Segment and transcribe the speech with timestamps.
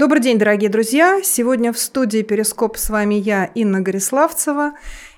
[0.00, 1.20] Добрый день, дорогие друзья!
[1.22, 4.72] Сегодня в студии «Перископ» с вами я, Инна Гориславцева.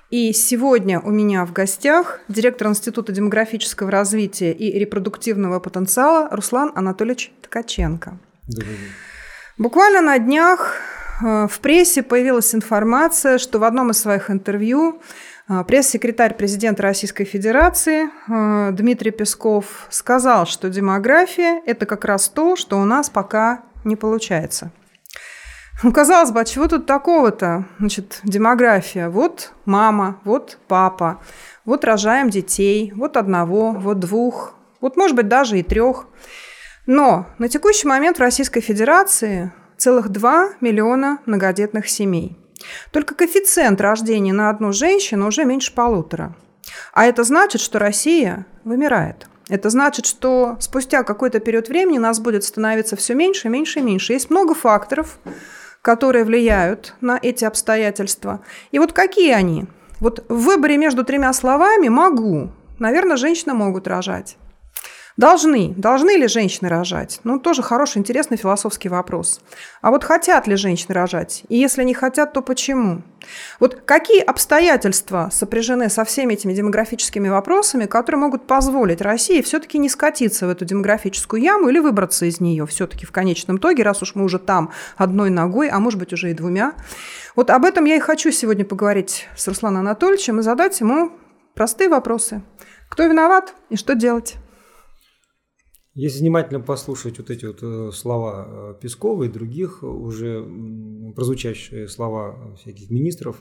[0.09, 7.31] И сегодня у меня в гостях директор Института демографического развития и репродуктивного потенциала Руслан Анатольевич
[7.43, 8.17] Ткаченко.
[8.49, 8.89] Добрый день.
[9.57, 10.75] Буквально на днях
[11.23, 14.99] э, в прессе появилась информация, что в одном из своих интервью
[15.47, 22.57] э, пресс-секретарь президента Российской Федерации э, Дмитрий Песков сказал, что демография– это как раз то,
[22.57, 24.71] что у нас пока не получается.
[25.81, 27.65] Ну, казалось бы, а чего тут такого-то?
[27.79, 29.09] Значит, демография.
[29.09, 31.21] Вот мама, вот папа,
[31.65, 36.07] вот рожаем детей, вот одного, вот двух, вот, может быть, даже и трех.
[36.85, 42.37] Но на текущий момент в Российской Федерации целых 2 миллиона многодетных семей.
[42.91, 46.35] Только коэффициент рождения на одну женщину уже меньше полутора.
[46.93, 49.27] А это значит, что Россия вымирает.
[49.49, 54.13] Это значит, что спустя какой-то период времени нас будет становиться все меньше, меньше и меньше.
[54.13, 55.19] Есть много факторов,
[55.81, 58.41] которые влияют на эти обстоятельства.
[58.71, 59.65] И вот какие они?
[59.99, 64.37] Вот в выборе между тремя словами «могу», наверное, женщины могут рожать.
[65.15, 65.75] Должны.
[65.77, 67.19] Должны ли женщины рожать?
[67.23, 69.41] Ну, тоже хороший, интересный философский вопрос.
[69.81, 71.43] А вот хотят ли женщины рожать?
[71.49, 73.03] И если не хотят, то почему?
[73.59, 79.87] Вот какие обстоятельства сопряжены со всеми этими демографическими вопросами, которые могут позволить России все-таки не
[79.87, 84.15] скатиться в эту демографическую яму или выбраться из нее все-таки в конечном итоге, раз уж
[84.15, 86.73] мы уже там одной ногой, а может быть уже и двумя.
[87.35, 91.11] Вот об этом я и хочу сегодня поговорить с Русланом Анатольевичем и задать ему
[91.53, 92.41] простые вопросы.
[92.89, 94.37] Кто виноват и что делать?
[95.95, 100.43] Если внимательно послушать вот эти вот э, слова э, Пескова и других уже
[101.15, 103.37] прозвучащие слова всяких министров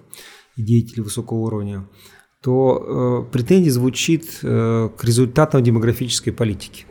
[0.57, 1.89] и деятелей высокого уровня,
[2.43, 6.85] то э, претензия звучит э, к результатам демографической политики.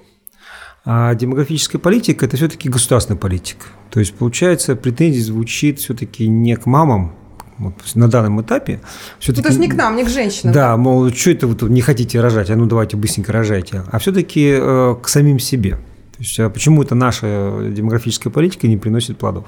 [0.83, 3.67] А демографическая политика– это все-таки государственная политика.
[3.91, 7.15] То есть, получается, претензия звучит все-таки не к мамам,
[7.63, 8.81] вот на данном этапе.
[9.19, 10.53] Все-таки, ну, то есть не к нам, не к женщинам.
[10.53, 13.83] Да, мол, что это вы не хотите рожать, а ну давайте быстренько рожайте.
[13.91, 15.71] А все-таки э, к самим себе.
[15.71, 19.45] То есть а почему это наша демографическая политика не приносит плодов.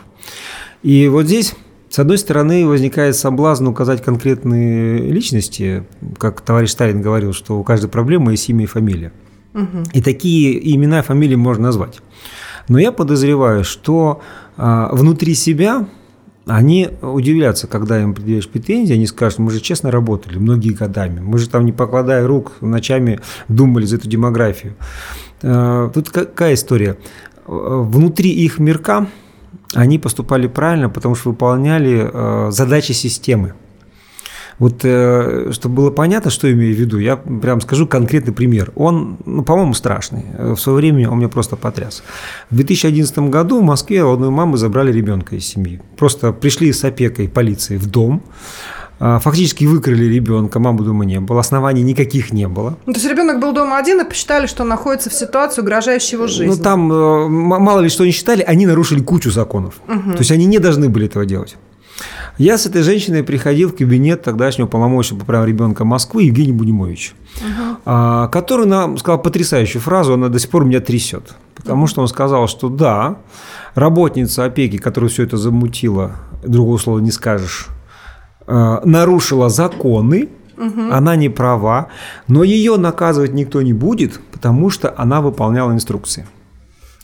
[0.81, 1.53] И вот здесь
[1.94, 5.84] с одной стороны, возникает соблазн указать конкретные личности,
[6.18, 9.13] как товарищ Сталин говорил, что у каждой проблемы есть имя и фамилия.
[9.53, 9.84] Угу.
[9.94, 12.00] И такие имена и фамилии можно назвать.
[12.68, 14.22] Но я подозреваю, что
[14.57, 15.88] а, внутри себя
[16.45, 21.37] они удивлятся, когда им предъявишь претензии, они скажут, мы же честно работали многие годами, мы
[21.37, 24.75] же там не покладая рук ночами думали за эту демографию.
[25.41, 26.97] Э, тут какая история?
[27.45, 29.07] Внутри их мирка
[29.73, 33.53] они поступали правильно, потому что выполняли э, задачи системы.
[34.59, 38.72] Вот, э, чтобы было понятно, что я имею в виду, я прям скажу конкретный пример.
[38.75, 40.25] Он, ну, по-моему, страшный.
[40.38, 42.03] В свое время он меня просто потряс.
[42.50, 45.81] В 2011 году в Москве у одной мамы забрали ребенка из семьи.
[45.97, 48.24] Просто пришли с опекой полиции в дом,
[49.06, 52.78] а, фактически выкрали ребенка, мамы дома не было, оснований никаких не было.
[52.85, 56.14] Ну, то есть ребенок был дома один и посчитали, что он находится в ситуации, угрожающей
[56.14, 56.56] его жизни.
[56.56, 59.74] Ну там э, мало ли что они считали, они нарушили кучу законов.
[59.90, 60.12] Угу.
[60.14, 61.58] То есть они не должны были этого делать.
[62.38, 67.13] Я с этой женщиной приходил в кабинет тогдашнего полномочия по правам ребенка Москвы Евгения Будимовича,
[67.38, 68.29] угу.
[68.31, 71.35] который нам сказал потрясающую фразу, она до сих пор меня трясет.
[71.53, 73.17] Потому что он сказал, что да,
[73.75, 77.67] работница опеки, которая все это замутила, другого слова не скажешь,
[78.47, 80.91] а, нарушила законы, угу.
[80.91, 81.88] она не права,
[82.27, 86.25] но ее наказывать никто не будет, потому что она выполняла инструкции.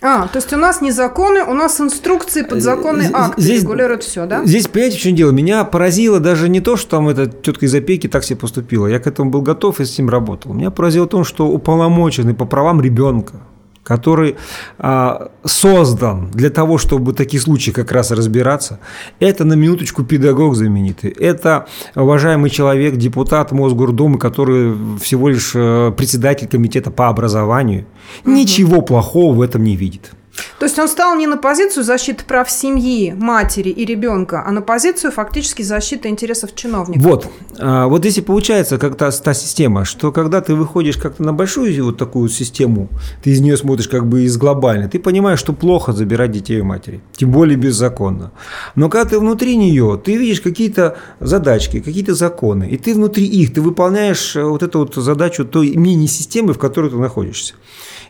[0.01, 4.25] А, то есть у нас не законы, у нас инструкции, подзаконные акты здесь, регулируют все,
[4.25, 4.45] да?
[4.45, 5.31] Здесь, понимаете, в чем дело?
[5.31, 8.87] Меня поразило даже не то, что там эта тетка из опеки так себе поступила.
[8.87, 10.53] Я к этому был готов и с этим работал.
[10.53, 13.41] Меня поразило то, что уполномоченный по правам ребенка,
[13.89, 14.35] который
[14.77, 18.79] а, создан для того, чтобы такие случаи как раз разбираться.
[19.19, 21.09] Это на минуточку педагог знаменитый.
[21.09, 27.87] Это уважаемый человек, депутат Мосгордумы, который всего лишь э, председатель комитета по образованию.
[28.25, 28.31] Угу.
[28.31, 30.11] Ничего плохого в этом не видит.
[30.59, 34.61] То есть он стал не на позицию защиты прав семьи, матери и ребенка, а на
[34.61, 37.03] позицию фактически защиты интересов чиновников.
[37.03, 37.27] Вот.
[37.57, 41.31] А, вот здесь и получается как та, та система, что когда ты выходишь как-то на
[41.33, 42.89] большую вот такую систему,
[43.23, 46.65] ты из нее смотришь как бы из глобальной, ты понимаешь, что плохо забирать детей у
[46.65, 48.31] матери, тем более беззаконно.
[48.75, 53.53] Но когда ты внутри нее, ты видишь какие-то задачки, какие-то законы, и ты внутри их,
[53.53, 57.53] ты выполняешь э, вот эту вот задачу той мини-системы, в которой ты находишься.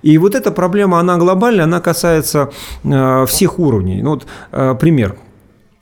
[0.01, 2.51] И вот эта проблема, она глобальная, она касается
[2.83, 4.01] э, всех уровней.
[4.01, 5.15] Ну, вот э, пример.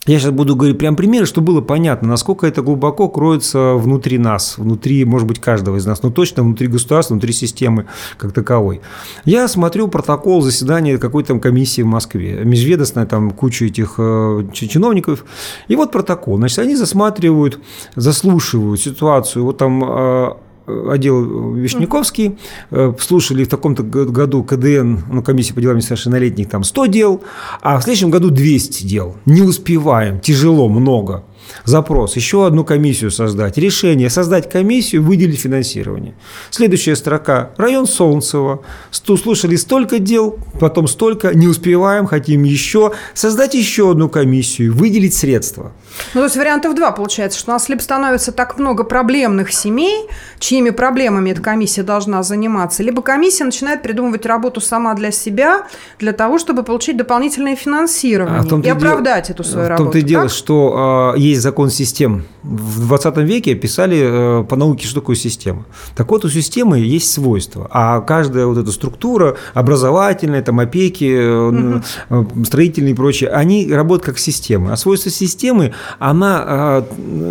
[0.08, 4.58] Я сейчас буду говорить прям примеры, чтобы было понятно, насколько это глубоко кроется внутри нас,
[4.58, 7.88] внутри, может быть, каждого из нас, но точно внутри государства, внутри системы
[8.18, 8.80] как таковой.
[9.26, 15.26] Я смотрю протокол заседания какой-то там комиссии в Москве, межведомственная там куча этих э, чиновников,
[15.68, 16.38] и вот протокол.
[16.38, 17.60] Значит, они засматривают,
[17.96, 20.30] заслушивают ситуацию, вот там э,
[20.68, 22.38] отдел Вишняковский,
[22.72, 27.24] э, слушали в таком-то году КДН, ну, комиссия по делам несовершеннолетних, там 100 дел,
[27.62, 29.16] а в следующем году 200 дел.
[29.26, 31.24] Не успеваем, тяжело, много.
[31.66, 32.16] Запрос.
[32.16, 33.58] Еще одну комиссию создать.
[33.58, 34.10] Решение.
[34.10, 36.16] Создать комиссию, выделить финансирование.
[36.50, 37.52] Следующая строка.
[37.58, 38.64] Район Солнцево.
[38.92, 41.34] Слушали столько дел, потом столько.
[41.36, 42.94] Не успеваем, хотим еще.
[43.14, 45.72] Создать еще одну комиссию, выделить средства.
[46.14, 50.08] Ну, то есть вариантов два получается, что у нас либо становится так много проблемных семей,
[50.40, 55.68] чьими проблемами эта комиссия должна заниматься, либо комиссия начинает придумывать работу сама для себя,
[56.00, 59.34] для того, чтобы получить дополнительное финансирование а и оправдать дел...
[59.34, 59.84] эту свою работу.
[59.84, 62.24] В том-то и дело, что э, есть закон систем.
[62.44, 65.66] В 20 веке писали э, по науке, что такое система.
[65.96, 71.80] Так вот, у системы есть свойства, а каждая вот эта структура, образовательная, там, опеки,
[72.10, 72.44] угу.
[72.44, 74.72] строительные и прочее, они работают как системы.
[74.72, 76.84] А свойства системы она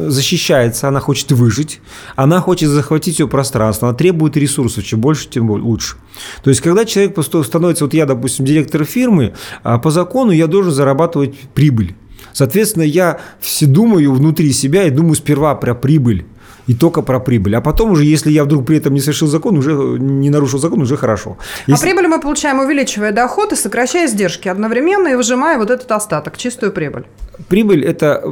[0.09, 1.81] защищается, она хочет выжить,
[2.15, 5.97] она хочет захватить все пространство, она требует ресурсов, чем больше, тем лучше.
[6.43, 10.73] То есть, когда человек становится, вот я, допустим, директор фирмы, а, по закону я должен
[10.73, 11.95] зарабатывать прибыль.
[12.37, 16.27] Соответственно, я все думаю внутри себя и думаю сперва про прибыль
[16.67, 17.57] и только про прибыль.
[17.57, 20.83] А потом уже, если я вдруг при этом не совершил закон, уже не нарушил закон,
[20.83, 21.39] уже хорошо.
[21.41, 21.83] А если...
[21.83, 26.37] А прибыль мы получаем, увеличивая доход и сокращая издержки одновременно и выжимая вот этот остаток,
[26.37, 27.07] чистую прибыль.
[27.49, 28.23] Прибыль– это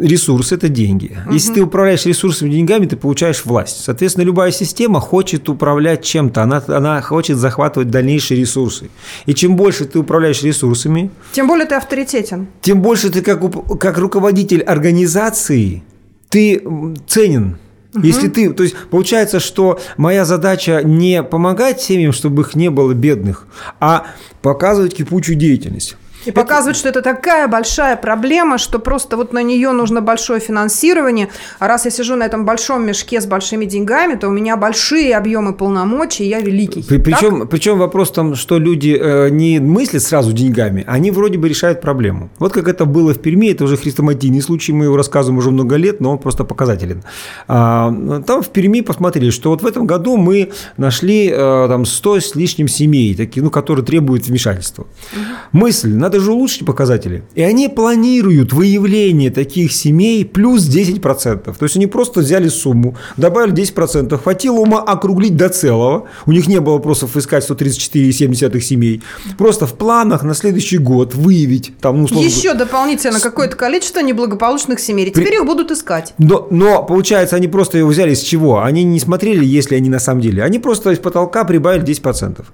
[0.00, 1.16] ресурс, это деньги.
[1.26, 1.34] Угу.
[1.34, 3.84] Если ты управляешь ресурсами, деньгами, ты получаешь власть.
[3.84, 8.90] Соответственно, любая система хочет управлять чем-то, она, она хочет захватывать дальнейшие ресурсы.
[9.26, 11.10] И чем больше ты управляешь ресурсами…
[11.32, 12.48] Тем более ты авторитетен.
[12.60, 13.40] Тем больше ты как,
[13.78, 15.82] как руководитель организации,
[16.28, 16.62] ты
[17.06, 17.58] ценен.
[17.94, 18.06] Угу.
[18.06, 22.94] Если ты, то есть получается, что моя задача не помогать семьям, чтобы их не было
[22.94, 23.46] бедных,
[23.80, 24.06] а
[24.42, 25.96] показывать кипучую деятельность.
[26.26, 31.28] И показывают, что это такая большая проблема, что просто вот на нее нужно большое финансирование.
[31.58, 35.16] А раз я сижу на этом большом мешке с большими деньгами, то у меня большие
[35.16, 36.82] объемы полномочий, и я великий.
[36.82, 41.48] При, причем, причем вопрос там, что люди э, не мыслят сразу деньгами, они вроде бы
[41.48, 42.30] решают проблему.
[42.38, 45.76] Вот как это было в Перми, это уже хрестоматийный случай, мы его рассказываем уже много
[45.76, 47.02] лет, но он просто показателен.
[47.48, 47.92] А,
[48.26, 52.34] там в Перми посмотрели, что вот в этом году мы нашли э, там 100 с
[52.34, 54.82] лишним семей, такие, ну, которые требуют вмешательства.
[54.82, 55.20] Угу.
[55.52, 57.22] Мысль, надо же улучшить показатели.
[57.36, 61.56] И они планируют выявление таких семей плюс 10%.
[61.56, 66.08] То есть они просто взяли сумму, добавили 10%, хватило ума округлить до целого.
[66.26, 69.02] У них не было вопросов искать 134,7 семей.
[69.38, 72.26] Просто в планах на следующий год выявить там, ну, условно...
[72.26, 75.06] Еще дополнительно какое-то количество неблагополучных семей.
[75.06, 75.36] И теперь При...
[75.36, 76.14] их будут искать.
[76.18, 78.62] Но, но, получается, они просто его взяли с чего?
[78.62, 80.42] Они не смотрели, если они на самом деле.
[80.42, 82.44] Они просто из потолка прибавили 10%.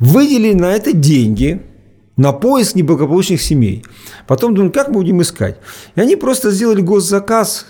[0.00, 1.62] Выделили на это деньги,
[2.16, 3.84] на поиск неблагополучных семей.
[4.26, 5.58] Потом думают, как мы будем искать.
[5.94, 7.66] И они просто сделали госзаказ,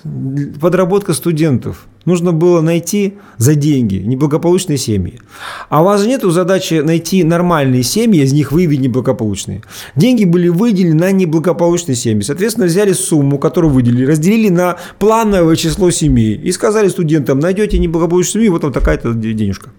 [0.60, 1.86] подработка студентов.
[2.04, 5.20] Нужно было найти за деньги неблагополучные семьи.
[5.68, 9.62] А у вас же нет задачи найти нормальные семьи, из них выявить неблагополучные.
[9.96, 12.22] Деньги были выделены на неблагополучные семьи.
[12.22, 18.44] Соответственно, взяли сумму, которую выделили, разделили на плановое число семей и сказали студентам, найдете неблагополучную
[18.44, 19.70] семью, вот там такая-то денежка.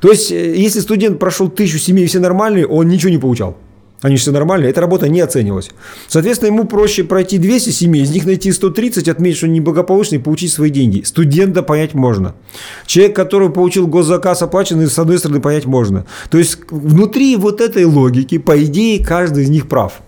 [0.00, 3.58] То есть, э, если студент прошел тысячу семей, все нормальные, он ничего не получал.
[4.00, 5.70] Они все нормально, эта работа не оценивалась.
[6.06, 10.22] Соответственно, ему проще пройти 200 семей, из них найти 130, отметить, что они неблагополучные, и
[10.22, 11.02] получить свои деньги.
[11.02, 12.34] Студента понять можно.
[12.86, 16.06] Человек, который получил госзаказ оплаченный, с одной стороны, понять можно.
[16.30, 20.00] То есть, внутри вот этой логики, по идее, каждый из них прав.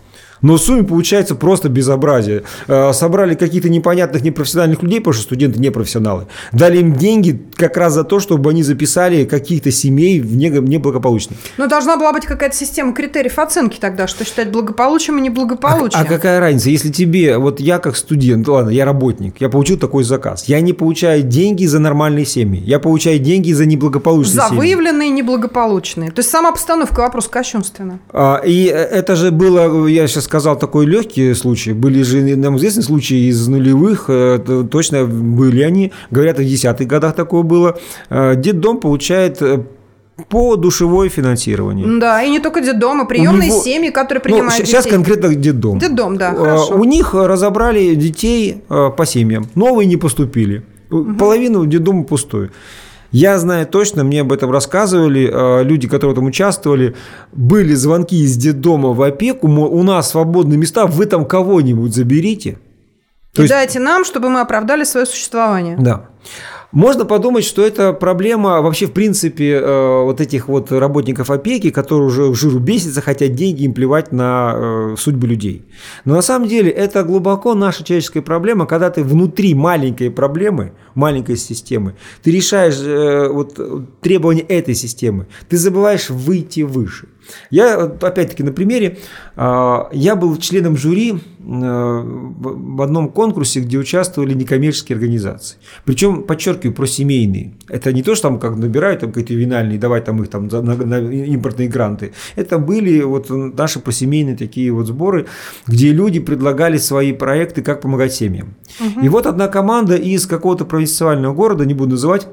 [0.42, 2.44] Но в сумме получается просто безобразие.
[2.66, 6.26] Э, собрали каких-то непонятных непрофессиональных людей, потому что студенты не профессионалы.
[6.52, 11.38] Дали им деньги как раз за то, чтобы они записали каких-то семей в неблагополучных.
[11.56, 16.00] Но должна была быть какая-то система критериев оценки тогда, что считать благополучием и неблагополучием.
[16.00, 19.78] А, а какая разница, если тебе, вот я как студент, ладно, я работник, я получил
[19.78, 24.48] такой заказ, я не получаю деньги за нормальные семьи, я получаю деньги за неблагополучные за
[24.48, 24.54] семьи.
[24.54, 26.10] За выявленные неблагополучные.
[26.10, 27.98] То есть сама постановка вопрос кощунственна.
[28.10, 31.72] А, и это же было, я сейчас сказал такой легкий случай.
[31.72, 35.90] Были же нам известны случаи из нулевых, э, точно были они.
[36.12, 37.74] Говорят, в десятых годах такое было.
[38.10, 39.58] Э, детдом получает э,
[40.28, 41.98] по душевое финансирование.
[42.00, 43.60] Да, и не только детдом, а приемные него...
[43.60, 44.96] семьи, которые ну, принимают ну, Сейчас детей.
[44.96, 45.78] конкретно детдом.
[45.78, 46.74] Детдом, да, хорошо.
[46.76, 49.48] У них разобрали детей по семьям.
[49.56, 50.62] Новые не поступили.
[50.90, 51.14] Угу.
[51.14, 52.50] Половину детдома пустую.
[53.12, 56.94] Я знаю точно, мне об этом рассказывали э, люди, которые там участвовали.
[57.32, 62.58] Были звонки из детдома в опеку, мол, у нас свободные места, вы там кого-нибудь заберите–
[63.34, 63.52] То и есть...
[63.52, 65.76] дайте нам, чтобы мы оправдали свое существование.
[65.78, 66.08] Да.
[66.72, 72.06] Можно подумать, что это проблема вообще, в принципе, э, вот этих вот работников опеки, которые
[72.06, 75.64] уже в жиру бесятся, хотят деньги им плевать на э, судьбы людей.
[76.04, 81.36] Но на самом деле это глубоко наша человеческая проблема, когда ты внутри маленькой проблемы, маленькой
[81.36, 87.08] системы, ты решаешь э, вот, требования этой системы, ты забываешь выйти выше.
[87.50, 88.98] Я, опять-таки, на примере,
[89.36, 95.58] а, я был членом жюри э, в одном конкурсе, где участвовали некоммерческие организации.
[95.84, 97.54] Причем, подчеркиваю, про семейные.
[97.68, 100.60] Это не то, что там как набирают там какие-то винальные, давай там их там на,
[100.60, 102.12] на импортные гранты.
[102.36, 105.26] Это были вот наши просемейные такие вот сборы,
[105.66, 108.54] где люди предлагали свои проекты, как помогать семьям.
[108.80, 109.04] Угу.
[109.04, 112.28] И вот одна команда из какого-то провинциального города, не буду называть,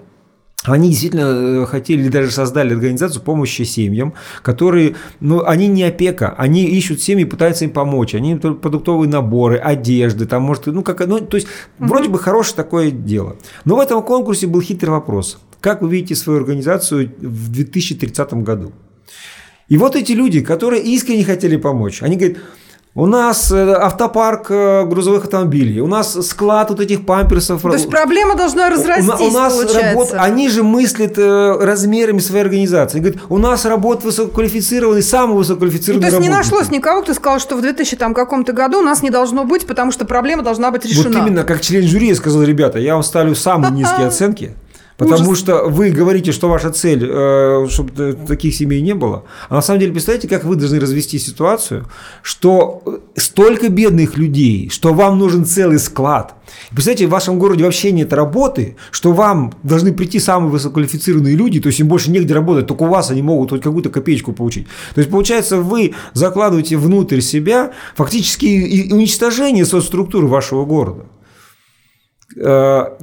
[0.63, 6.66] они действительно э, хотели даже создали организацию помощи семьям, которые, ну, они не опека, они
[6.66, 11.38] ищут семьи, пытаются им помочь, они продуктовые наборы, одежды, там, может, ну, как, ну, то
[11.38, 11.48] есть,
[11.80, 11.89] угу.
[11.89, 13.36] вроде бы хорошее такое дело.
[13.66, 15.38] Но в этом конкурсе был хитрый вопрос.
[15.62, 18.72] Как вы видите свою организацию в 2030 году?
[19.70, 22.38] И вот эти люди, которые искренне хотели помочь, они говорят,
[22.98, 27.62] у нас э, автопарк э, грузовых автомобилей, у нас склад вот этих памперсов.
[27.62, 32.42] То есть проблема должна разрастись, у, у нас работ, Они же мыслят э, размерами своей
[32.42, 33.00] организации.
[33.00, 36.32] Говорят, у нас работает высококвалифицированный, самый высококвалифицированный То есть работник.
[36.32, 39.46] не нашлось никого, кто сказал, что в 2000 там, каком-то году у нас не должно
[39.46, 41.20] быть, потому что проблема должна быть решена.
[41.20, 44.56] Вот именно, как член жюри я сказал, ребята, я вам ставлю самые низкие оценки.
[44.98, 45.39] Потому Ужас.
[45.39, 49.25] что вы говорите, что ваша цель, э, чтобы таких семей не было.
[49.48, 51.86] А на самом деле, представляете, как вы должны развести ситуацию,
[52.24, 52.82] что
[53.16, 56.34] столько бедных людей, что вам нужен целый склад.
[56.70, 61.68] Представляете, в вашем городе вообще нет работы, что вам должны прийти самые высококвалифицированные люди, то
[61.68, 64.66] есть им больше негде работать, только у вас они могут хоть какую-то копеечку получить.
[64.96, 71.06] То есть, получается, вы закладываете внутрь себя фактически уничтожение соцструктуры вашего города.
[72.39, 72.44] Э,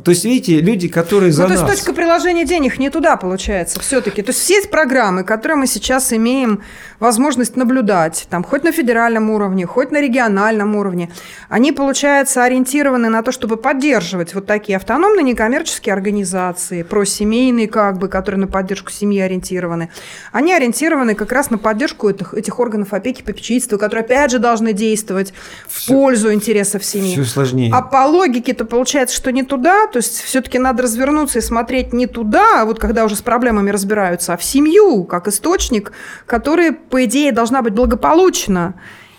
[0.04, 1.62] то есть, видите, люди, которые за ну, то нас...
[1.62, 4.22] есть, точка приложения денег не туда получается все-таки.
[4.22, 6.62] То есть, все эти программы, которые мы сейчас имеем
[7.00, 11.10] возможность наблюдать, там, хоть на федеральном уровне, хоть на региональном уровне,
[11.48, 18.08] они, получается, ориентированы на то, чтобы поддерживать вот такие автономные некоммерческие организации, просемейные, как бы,
[18.08, 19.90] которые на поддержку семьи ориентированы.
[20.30, 24.72] Они ориентированы как раз на поддержку этих, этих органов опеки, попечительства, которые, опять же, должны
[24.72, 25.32] действовать
[25.66, 27.14] в все, пользу интересов семьи.
[27.14, 27.72] Все сложнее.
[27.74, 32.06] А по логике-то получается, что не туда, то есть все-таки надо развернуться и смотреть не
[32.06, 35.92] туда, а вот когда уже с проблемами разбираются, а в семью, как источник,
[36.26, 38.74] который, по идее, должна быть благополучна.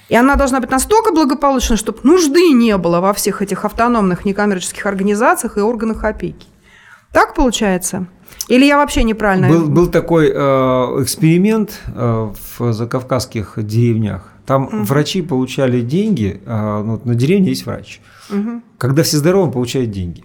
[0.08, 4.86] И она должна быть настолько благополучна, чтобы нужды не было во всех этих автономных некоммерческих
[4.86, 6.48] организациях и органах опеки.
[7.12, 8.08] Так получается?
[8.48, 9.48] Или я вообще неправильно?
[9.48, 10.36] Был, был такой э,
[11.02, 14.35] эксперимент э, в закавказских деревнях.
[14.46, 14.84] Там mm.
[14.84, 18.00] врачи получали деньги, э, ну, на деревне есть врач.
[18.30, 18.62] Угу.
[18.78, 20.24] Когда все здоровы, он получает деньги.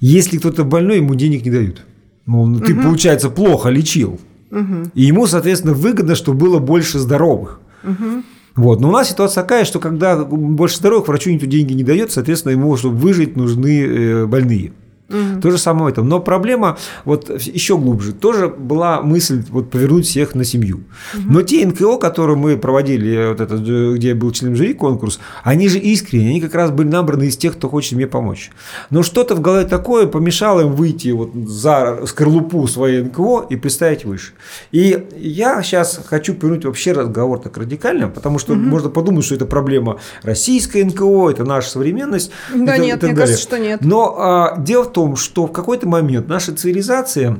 [0.00, 1.84] Если кто-то больной, ему денег не дают.
[2.26, 2.82] Ну, ты, угу.
[2.82, 4.20] получается, плохо лечил.
[4.50, 4.90] Угу.
[4.94, 7.60] И ему, соответственно, выгодно, чтобы было больше здоровых.
[7.82, 8.22] Угу.
[8.56, 8.80] Вот.
[8.80, 12.52] Но у нас ситуация такая, что когда больше здоровых, врачу никто деньги не дает, соответственно,
[12.52, 14.72] ему, чтобы выжить, нужны э, больные.
[15.14, 15.40] Угу.
[15.40, 16.02] То же самое это.
[16.02, 18.12] Но проблема вот еще глубже.
[18.12, 20.84] Тоже была мысль вот повернуть всех на семью.
[21.14, 21.22] Угу.
[21.32, 25.68] Но те НКО, которые мы проводили, вот это, где я был членом жюри конкурс, они
[25.68, 28.50] же искренне, они как раз были набраны из тех, кто хочет мне помочь.
[28.90, 34.04] Но что-то в голове такое помешало им выйти вот за скорлупу своей НКО и представить
[34.04, 34.32] выше.
[34.72, 38.60] И я сейчас хочу повернуть вообще разговор так радикально, потому что угу.
[38.60, 42.30] можно подумать, что это проблема российской НКО, это наша современность.
[42.52, 43.16] Да нет, мне далее.
[43.16, 43.80] кажется, что нет.
[43.82, 47.38] Но а, дело в том, что в какой-то момент наша цивилизация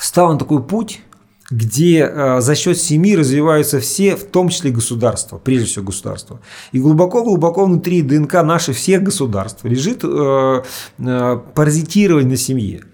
[0.00, 1.00] стала на такой путь,
[1.50, 6.40] где э, за счет семьи развиваются все, в том числе государства, прежде всего государства.
[6.70, 10.62] И глубоко-глубоко внутри ДНК наших всех государств лежит э,
[10.98, 12.84] э, паразитирование на семье.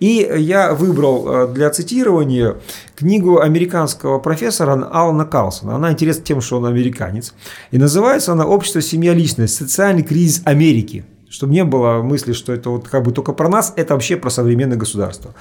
[0.00, 2.56] И я выбрал для цитирования
[2.96, 5.76] книгу американского профессора Алана Карлсона.
[5.76, 7.32] Она интересна тем, что он американец.
[7.70, 9.54] И называется она «Общество, семья, личность.
[9.54, 13.72] Социальный кризис Америки» чтобы не было мысли, что это вот как бы только про нас,
[13.76, 15.34] это вообще про современное государство.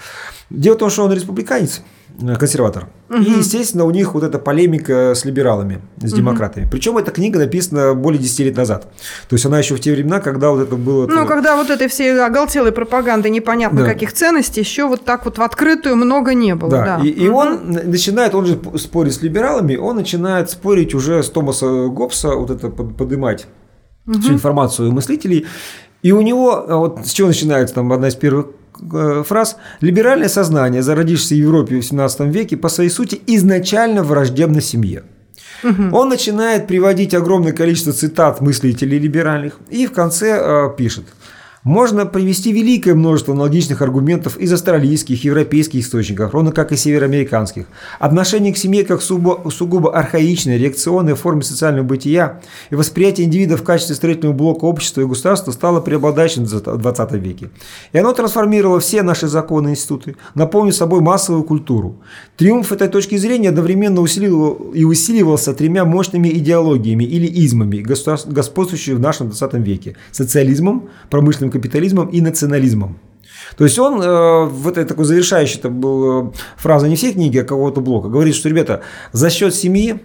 [0.50, 1.82] Дело в том, что он республиканец,
[2.22, 2.88] э, консерватор.
[3.10, 3.22] Угу.
[3.22, 6.64] И, естественно, у них вот эта полемика с либералами, с демократами.
[6.64, 6.72] Угу.
[6.72, 8.84] Причем эта книга написана более 10 лет назад.
[9.28, 11.08] То есть она еще в те времена, когда вот это было...
[11.08, 13.86] Ну, когда вот этой всей оголтелой пропаганды непонятно да.
[13.86, 16.72] каких ценностей, еще вот так вот в открытую много не было.
[16.72, 17.04] Да, да.
[17.04, 17.38] и, и угу.
[17.38, 22.50] он начинает, он же спорит с либералами, он начинает спорить уже с Томаса Гоббса, вот
[22.50, 23.48] это поднимать
[24.06, 24.20] угу.
[24.20, 25.46] всю информацию мыслителей.
[26.02, 28.48] И у него, а вот с чего начинается там одна из первых
[28.94, 34.62] э, фраз, либеральное сознание, зародившееся в Европе в XVII веке, по своей сути изначально враждебно
[34.62, 35.04] семье.
[35.64, 35.96] Угу.
[35.96, 41.06] Он начинает приводить огромное количество цитат мыслителей либеральных и в конце э, пишет–
[41.64, 47.68] можно привести великое множество аналогичных аргументов из австралийских, европейских источников, ровно как и североамериканских.
[48.00, 52.42] Отношение к семье как сугубо, сугубо архаичной, реакционной форме социального бытия
[52.72, 57.52] и восприятие индивида в качестве строительного блока общества и государства стало преобладающим в 20 веке.
[57.94, 62.02] И оно трансформировало все наши законы и институты, наполнив собой массовую культуру.
[62.38, 69.00] Триумф этой точки зрения одновременно усиливал и усиливался тремя мощными идеологиями или измами, господствующими в
[69.00, 72.98] нашем 20 веке– социализмом, промышленным капитализмом и национализмом.
[73.58, 77.44] То есть он, э, в этой такой завершающей это была фраза не всей книги, а
[77.44, 78.82] какого-то блока, говорит, что, ребята,
[79.12, 80.00] за счет семьи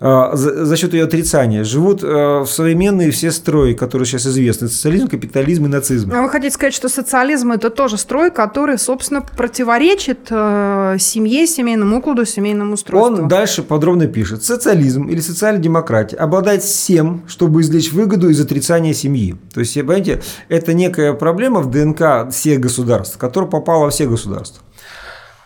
[0.00, 4.68] за, за счет ее отрицания живут э, в современные все строи, которые сейчас известны.
[4.68, 6.12] Социализм, капитализм и нацизм.
[6.14, 11.98] А вы хотите сказать, что социализм– это тоже строй, который, собственно, противоречит э, семье, семейному
[11.98, 13.22] укладу, семейному устройству?
[13.22, 14.44] Он дальше подробно пишет.
[14.44, 19.34] Социализм или социальная демократия обладает всем, чтобы извлечь выгоду из отрицания семьи.
[19.52, 24.62] То есть, понимаете, это некая проблема в ДНК всех государств, которая попала во все государства.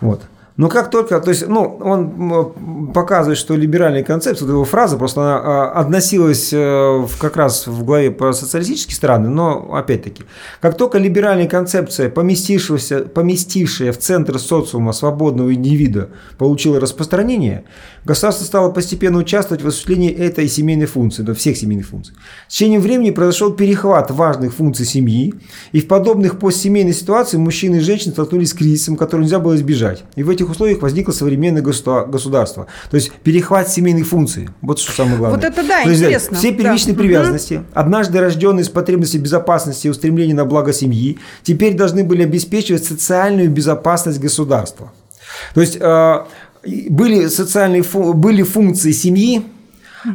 [0.02, 0.20] Вот.
[0.56, 5.22] Но как только, то есть, ну, он показывает, что либеральная концепция, вот его фраза, просто
[5.22, 10.24] она а, относилась э, как раз в главе по социалистические страны, но опять-таки,
[10.60, 17.64] как только либеральная концепция, поместившаяся, поместившая в центр социума свободного индивида, получила распространение,
[18.04, 22.14] государство стало постепенно участвовать в осуществлении этой семейной функции, да, всех семейных функций.
[22.48, 25.34] С течением времени произошел перехват важных функций семьи,
[25.72, 30.04] и в подобных постсемейных ситуациях мужчины и женщины столкнулись с кризисом, который нельзя было избежать.
[30.14, 32.66] И в этих условиях возникло современное государство.
[32.90, 34.48] То есть перехват семейных функций.
[34.60, 35.36] Вот что самое главное.
[35.36, 36.36] Вот это да, То есть, интересно.
[36.36, 37.02] Все первичные да.
[37.02, 37.64] привязанности, угу.
[37.74, 43.50] однажды рожденные с потребностью безопасности и устремления на благо семьи, теперь должны были обеспечивать социальную
[43.50, 44.92] безопасность государства.
[45.54, 46.24] То есть э,
[46.88, 49.44] были социальные были функции семьи,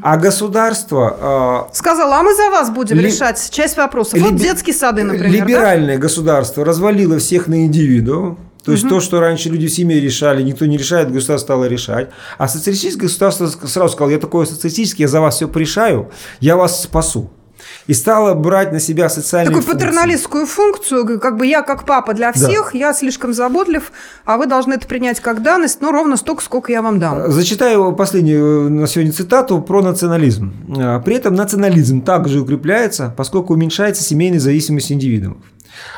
[0.02, 1.68] а государство...
[1.70, 4.20] Э, Сказала, а мы за вас будем ли, решать часть вопросов.
[4.20, 5.32] Вот детские сады, например.
[5.32, 6.02] Либеральное да?
[6.02, 8.38] государство развалило всех на индивидуум.
[8.68, 8.96] То есть угу.
[8.96, 12.10] то, что раньше люди в семье решали, никто не решает, государство стало решать.
[12.38, 16.84] А социалистическое государство сразу сказал, я такое социалистический, я за вас все порешаю, я вас
[16.84, 17.32] спасу
[17.88, 19.88] и стала брать на себя социальные Такую функции.
[19.88, 22.78] патерналистскую функцию, как бы я как папа для всех, да.
[22.80, 23.92] я слишком заботлив,
[24.26, 27.32] а вы должны это принять как данность, но ровно столько, сколько я вам дам.
[27.32, 30.54] Зачитаю последнюю на сегодня цитату про национализм.
[31.06, 35.38] При этом национализм также укрепляется, поскольку уменьшается семейная зависимость индивидуумов.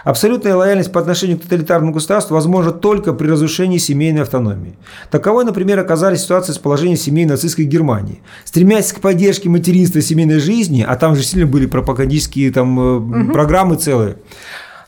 [0.03, 4.77] Абсолютная лояльность по отношению к тоталитарному государству возможна только при разрушении семейной автономии.
[5.11, 8.21] Таковой, например, оказались ситуации с положением семей нацистской Германии.
[8.45, 13.31] Стремясь к поддержке материнства семейной жизни, а там же сильно были пропагандистские там, угу.
[13.31, 14.17] программы целые,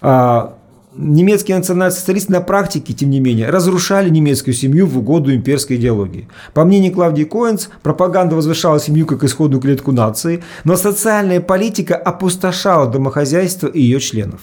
[0.02, 0.58] а,
[0.96, 6.28] немецкие национал-социалисты на практике, тем не менее, разрушали немецкую семью в угоду имперской идеологии.
[6.54, 12.90] По мнению Клавдии Коэнс, пропаганда возвышала семью как исходную клетку нации, но социальная политика опустошала
[12.90, 14.42] домохозяйство и ее членов.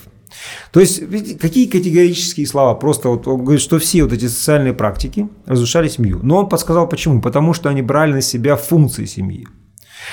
[0.72, 2.74] То есть, какие категорические слова?
[2.74, 6.20] Просто вот он говорит, что все вот эти социальные практики разрушали семью.
[6.22, 7.20] Но он подсказал почему.
[7.20, 9.46] Потому что они брали на себя функции семьи.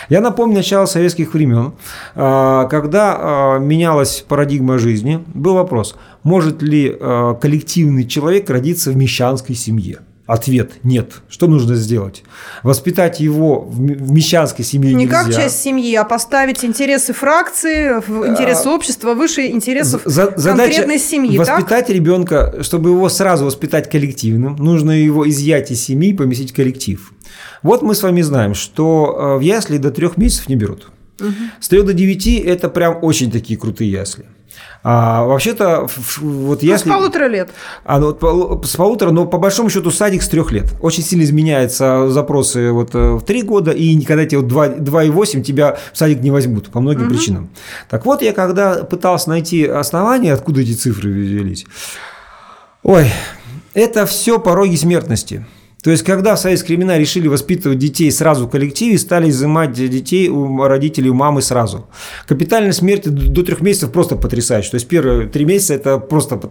[0.09, 1.73] Я напомню начало советских времен,
[2.15, 8.97] а, когда а, менялась парадигма жизни, был вопрос, может ли а, коллективный человек родиться в
[8.97, 9.99] мещанской семье?
[10.25, 11.21] Ответ– нет.
[11.29, 12.23] Что нужно сделать?
[12.63, 13.79] Воспитать его в
[14.11, 15.23] мещанской семье Не нельзя.
[15.23, 17.89] как часть семьи, а поставить интересы фракции,
[18.27, 21.37] интересы общества выше интересов За, конкретной семьи.
[21.37, 21.95] Воспитать так?
[21.95, 27.13] ребенка, чтобы его сразу воспитать коллективным, нужно его изъять из семьи и поместить в коллектив.
[27.61, 30.87] Вот мы с вами знаем, что э, в ясли до трех месяцев не берут.
[31.19, 31.33] Угу.
[31.59, 34.25] С 3 до 9 это прям очень такие крутые ясли.
[34.83, 35.87] А, вообще-то,
[36.21, 36.89] вот ну, если...
[36.89, 37.49] с полутора лет.
[37.83, 40.73] А, ну, с полутора, но по большому счету садик с трех лет.
[40.79, 45.79] Очень сильно изменяются запросы вот э, в три года, и когда тебе вот 2,8 тебя
[45.91, 47.15] в садик не возьмут по многим угу.
[47.15, 47.49] причинам.
[47.89, 51.65] Так вот, я когда пытался найти основания, откуда эти цифры взялись,
[52.83, 53.09] ой,
[53.73, 55.45] это все пороги смертности.
[55.85, 60.29] То есть, когда в советские времена решили воспитывать детей сразу в коллективе, стали изымать детей
[60.29, 61.87] у родителей, у мамы сразу.
[62.27, 64.71] Капитальная смерть до трех месяцев просто потрясающая.
[64.71, 66.41] То есть, первые три месяца– это просто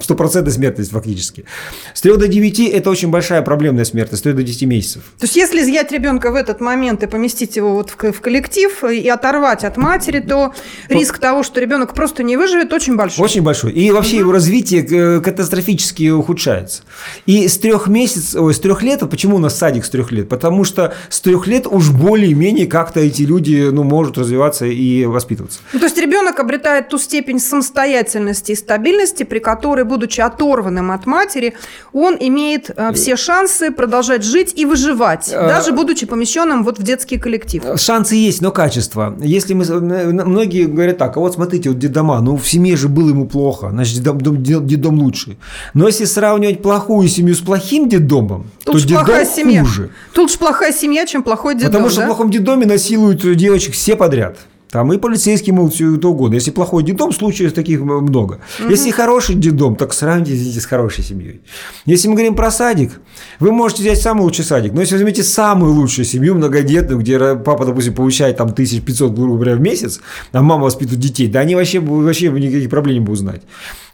[0.00, 1.44] стопроцентная смертность фактически.
[1.92, 5.02] С 3 до 9– это очень большая проблемная смертность, с 3 до 10 месяцев.
[5.18, 9.08] То есть, если изъять ребенка в этот момент и поместить его вот в коллектив и
[9.08, 10.54] оторвать от матери, то
[10.88, 13.24] риск того, что ребенок просто не выживет, очень большой.
[13.24, 13.72] Очень большой.
[13.72, 14.20] И вообще угу.
[14.20, 16.82] его развитие э, катастрофически ухудшается.
[17.26, 20.12] И с трех месяцев, ой, с трех лет, а почему у нас садик с трех
[20.12, 20.28] лет?
[20.28, 25.60] Потому что с трех лет уж более-менее как-то эти люди ну, могут развиваться и воспитываться.
[25.72, 31.06] Ну, то есть ребенок обретает ту степень самостоятельности и стабильности, при которой, будучи оторванным от
[31.06, 31.54] матери,
[31.92, 36.82] он имеет э, все шансы продолжать жить и выживать, э, даже будучи помещенным вот в
[36.82, 37.62] детский коллектив.
[37.76, 39.16] Шансы есть, но качество.
[39.20, 43.08] Если мы многие говорят так, а вот смотрите, вот детдома, ну в семье же было
[43.08, 45.36] ему плохо, значит детдом, детдом лучше.
[45.74, 49.60] Но если сравнивать плохую семью с плохим детдомом, Тут то детдом семья.
[49.62, 49.90] хуже.
[50.12, 52.04] Тут же плохая семья, чем плохой детдом, Потому что да?
[52.06, 54.38] в плохом детдоме насилуют девочек все подряд.
[54.74, 56.34] Там и полицейские могут все это угодно.
[56.34, 58.40] Если плохой детдом, случаев таких много.
[58.58, 58.70] Угу.
[58.70, 61.42] Если хороший детдом, так сравните с хорошей семьей.
[61.86, 62.90] Если мы говорим про садик,
[63.38, 64.72] вы можете взять самый лучший садик.
[64.72, 69.54] Но если возьмете самую лучшую семью, многодетную, где папа, допустим, получает там 1500, грубо говоря,
[69.54, 70.00] в месяц,
[70.32, 73.42] а мама воспитывает детей, да они вообще, вообще никаких проблем не будут знать.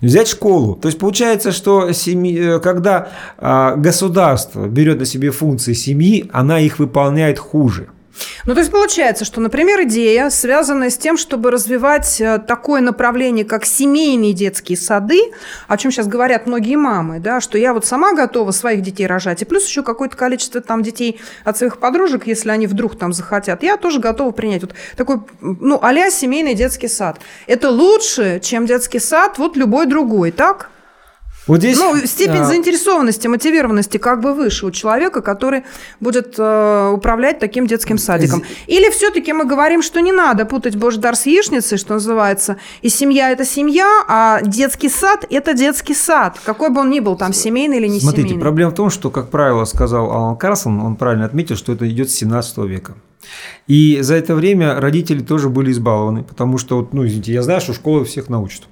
[0.00, 0.76] Взять школу.
[0.76, 6.78] То есть получается, что семьи, когда а, государство берет на себе функции семьи, она их
[6.78, 7.88] выполняет хуже.
[8.46, 13.44] Ну, то есть получается, что, например, идея, связанная с тем, чтобы развивать э, такое направление,
[13.44, 15.20] как семейные детские сады,
[15.68, 19.42] о чем сейчас говорят многие мамы, да, что я вот сама готова своих детей рожать,
[19.42, 23.62] и плюс еще какое-то количество там детей от своих подружек, если они вдруг там захотят,
[23.62, 27.20] я тоже готова принять вот такой, ну, а семейный детский сад.
[27.46, 30.70] Это лучше, чем детский сад вот любой другой, так?
[31.46, 32.44] Вот здесь, ну, степень а...
[32.44, 35.64] заинтересованности, мотивированности как бы выше у человека, который
[35.98, 38.42] будет э, управлять таким детским садиком.
[38.66, 42.88] Или все-таки мы говорим, что не надо путать Божий дар с яичницей, что называется, и
[42.88, 47.32] семья– это семья, а детский сад– это детский сад, какой бы он ни был, там,
[47.32, 48.42] семейный или не Смотрите, семейный.
[48.42, 52.10] проблема в том, что, как правило, сказал Алан Карсон, он правильно отметил, что это идет
[52.10, 52.94] с 17 века.
[53.66, 57.72] И за это время родители тоже были избалованы, потому что, ну, извините, я знаю, что
[57.72, 58.62] школа всех научит.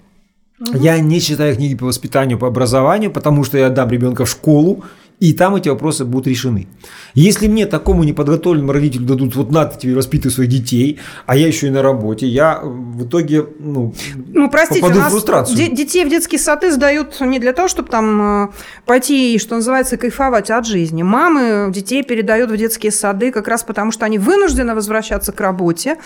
[0.61, 4.85] Я не читаю книги по воспитанию, по образованию, потому что я отдам ребенка в школу,
[5.21, 6.69] и там эти вопросы будут решены.
[7.15, 11.67] Если мне такому неподготовленному родителю дадут, вот надо тебе воспитывать своих детей, а я еще
[11.67, 13.95] и на работе, я в итоге ну,
[14.33, 15.57] ну простите, попаду у нас в фрустрацию.
[15.75, 18.49] детей в детские сады сдают не для того, чтобы там э,
[18.85, 21.03] пойти, что называется, кайфовать от жизни.
[21.03, 25.97] Мамы детей передают в детские сады как раз потому, что они вынуждены возвращаться к работе,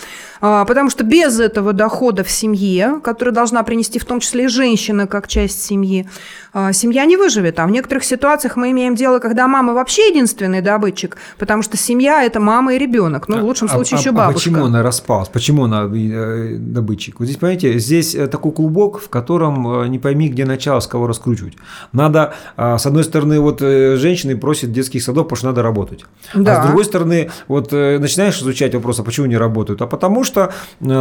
[0.41, 4.47] а, потому что без этого дохода в семье, который должна принести в том числе и
[4.47, 6.07] женщина как часть семьи,
[6.53, 7.59] а, семья не выживет.
[7.59, 12.23] А в некоторых ситуациях мы имеем дело, когда мама вообще единственный добытчик, потому что семья–
[12.25, 14.31] это мама и ребенок, ну, в лучшем а, случае а, еще а бабушка.
[14.31, 15.27] А почему она распалась?
[15.27, 17.19] Почему она э, добытчик?
[17.19, 20.87] Вот здесь, понимаете, здесь э, такой клубок, в котором э, не пойми, где начало, с
[20.87, 21.55] кого раскручивать.
[21.91, 26.05] Надо, а, с одной стороны, вот женщины просят детских садов, потому что надо работать.
[26.33, 26.59] Да.
[26.59, 29.81] А с другой стороны, вот начинаешь изучать вопрос, а почему не работают?
[29.81, 30.53] А потому что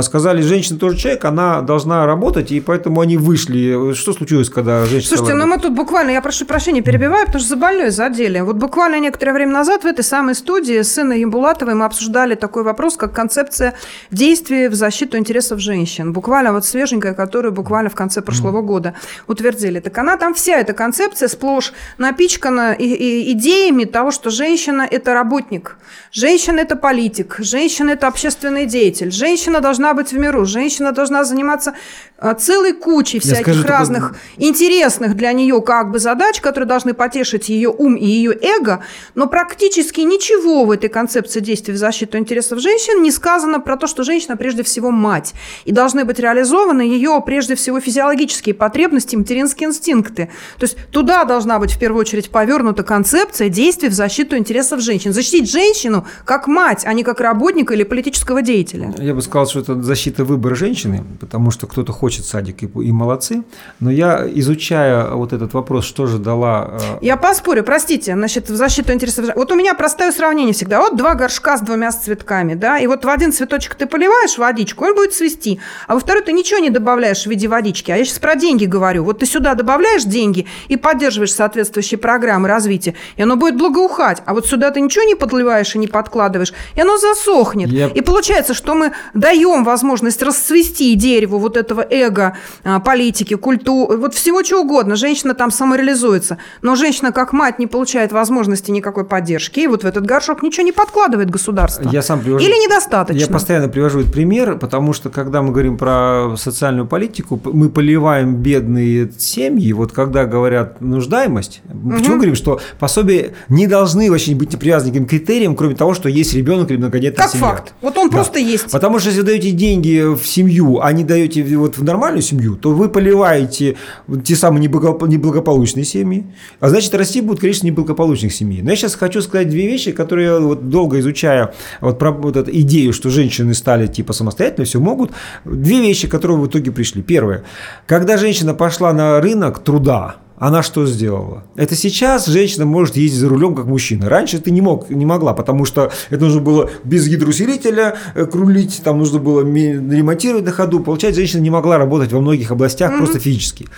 [0.03, 3.95] сказали, женщина тоже человек, она должна работать, и поэтому они вышли.
[3.95, 7.51] Что случилось, когда женщина Слушайте, ну мы тут буквально, я прошу прощения, перебиваю, потому что
[7.51, 8.41] за больной задели.
[8.41, 12.63] Вот буквально некоторое время назад в этой самой студии с Инной Ямбулатовой мы обсуждали такой
[12.63, 13.75] вопрос, как концепция
[14.11, 16.13] действий в защиту интересов женщин.
[16.13, 18.95] Буквально вот свеженькая, которую буквально в конце прошлого года
[19.29, 19.81] утвердили.
[19.81, 25.15] Так она там вся эта концепция сплошь напичкана и, и идеями того, что женщина– это
[25.15, 25.77] работник,
[26.11, 31.75] женщина– это политик, женщина– это общественный деятель, женщина должна быть в миру, женщина должна заниматься
[32.19, 34.19] а, целой кучей всяких скажу, разных такой...
[34.37, 39.27] интересных для нее как бы задач, которые должны потешить ее ум и ее эго, но
[39.27, 44.05] практически ничего в этой концепции действий в защиту интересов женщин не сказано про то, что
[44.05, 50.31] женщина прежде всего мать, и должны быть реализованы ее прежде всего физиологические потребности, материнские инстинкты.
[50.59, 55.13] То есть туда должна быть в первую очередь повернута концепция действий в защиту интересов женщин.
[55.13, 58.95] Защитить женщину как мать, а не как работника или политического деятеля.
[58.99, 62.93] Я бы сказал, что это защита выбора женщины, потому что кто-то хочет садик и, и
[62.93, 63.43] молодцы,
[63.81, 66.79] но я, изучая вот этот вопрос, что же дала...
[66.81, 69.31] Э, я поспорю, простите, значит, в защиту интересов...
[69.35, 70.83] Вот у меня простое сравнение всегда.
[70.83, 74.85] Вот два горшка с двумя цветками, да, и вот в один цветочек ты поливаешь водичку,
[74.85, 77.91] он будет цвести, а во второй ты ничего не добавляешь в виде водички.
[77.91, 79.05] А я сейчас про деньги говорю.
[79.05, 84.23] Вот ты сюда добавляешь деньги и поддерживаешь соответствующие программы развития, и оно будет благоухать.
[84.27, 87.71] А вот сюда ты ничего не подливаешь и не подкладываешь, и оно засохнет.
[87.71, 87.87] Я...
[87.87, 94.13] И получается, что мы даем возможность расцвести дереву вот этого эго, а, политики, культуры, вот
[94.13, 94.95] всего чего угодно.
[94.95, 96.37] Женщина там самореализуется.
[96.61, 100.65] Но женщина как мать не получает возможности никакой поддержки, и вот в этот горшок ничего
[100.65, 101.89] не подкладывает государство.
[101.91, 103.21] Я сам привожу, Или недостаточно.
[103.21, 108.35] Я постоянно привожу этот пример, потому что когда мы говорим про социальную политику, мы поливаем
[108.35, 111.91] бедные семьи, вот когда говорят нуждаемость, угу.
[111.91, 116.35] почему говорим, что пособия не должны вообще быть привязаны к критериям, кроме того, что есть
[116.35, 117.47] ребенок или многодетная как семья.
[117.49, 117.75] Как факт.
[117.81, 118.17] Вот он да.
[118.17, 118.73] просто есть.
[118.73, 122.73] Потому что если даете деньги в семью, а не даете вот в нормальную семью, то
[122.73, 123.77] вы поливаете
[124.25, 126.27] те самые неблагополучные семьи,
[126.59, 128.63] а значит расти будут количество неблагополучных семей.
[128.63, 132.51] Но я сейчас хочу сказать две вещи, которые вот долго изучая вот, про вот эту
[132.51, 135.11] идею, что женщины стали типа самостоятельно, все могут.
[135.45, 137.03] Две вещи, которые в итоге пришли.
[137.03, 137.45] Первое.
[137.87, 141.45] Когда женщина пошла на рынок труда, она что сделала?
[141.55, 144.09] Это сейчас женщина может ездить за рулем как мужчина.
[144.09, 148.81] Раньше ты не мог, не могла, потому что это нужно было без гидроусилителя э, крулить,
[148.83, 150.81] там нужно было ремонтировать на ходу.
[150.81, 152.99] Получается, женщина не могла работать во многих областях mm-hmm.
[152.99, 153.69] просто физически.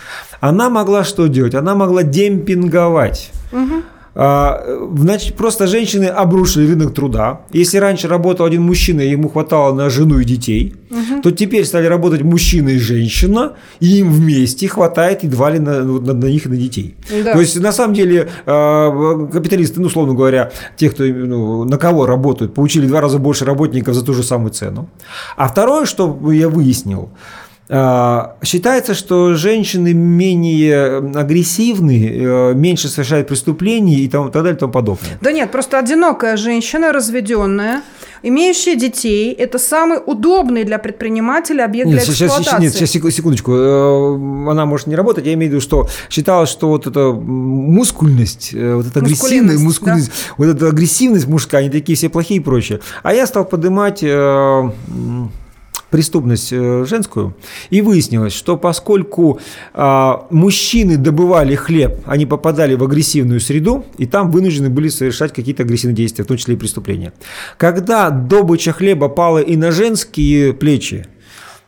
[0.41, 1.55] Она могла что делать?
[1.55, 3.31] Она могла демпинговать.
[4.17, 4.65] А,
[4.97, 7.41] значит, просто женщины обрушили рынок труда.
[7.53, 11.23] Если раньше работал один мужчина, и ему хватало на жену и детей, угу.
[11.23, 16.13] то теперь стали работать мужчина и женщина, и им вместе хватает едва ли на, на,
[16.13, 16.95] на них и на детей.
[17.25, 17.33] Да.
[17.33, 22.07] То есть, на самом деле, а, капиталисты, ну, условно говоря, те, кто ну, на кого
[22.07, 24.89] работают, получили в два раза больше работников за ту же самую цену.
[25.37, 27.11] А второе, что я выяснил,
[27.67, 34.73] считается, что женщины менее агрессивны, э, меньше совершают преступлений и тому, так далее и тому
[34.73, 35.19] подобное.
[35.23, 37.81] Да нет, просто одинокая женщина, разведенная,
[38.23, 42.63] имеющая детей, это самый удобный для предпринимателя объект нет, для сейчас, эксплуатации.
[42.65, 46.69] Нет, сейчас секундочку, э, она может не работать, я имею в виду, что считалось, что
[46.69, 50.35] вот эта мускульность, э, вот эта агрессивность, мускульность, да?
[50.37, 52.81] вот эта агрессивность мужская, они такие все плохие и прочее.
[53.03, 54.05] А я стал поднимать
[55.95, 57.37] преступность э, женскую,
[57.71, 59.39] и выяснилось, что поскольку
[59.75, 65.63] а, мужчины добывали хлеб, они попадали в агрессивную среду, и там вынуждены были совершать какие-то
[65.63, 67.13] агрессивные действия, в том числе и преступления.
[67.59, 71.07] Когда добыча хлеба пала и на женские плечи,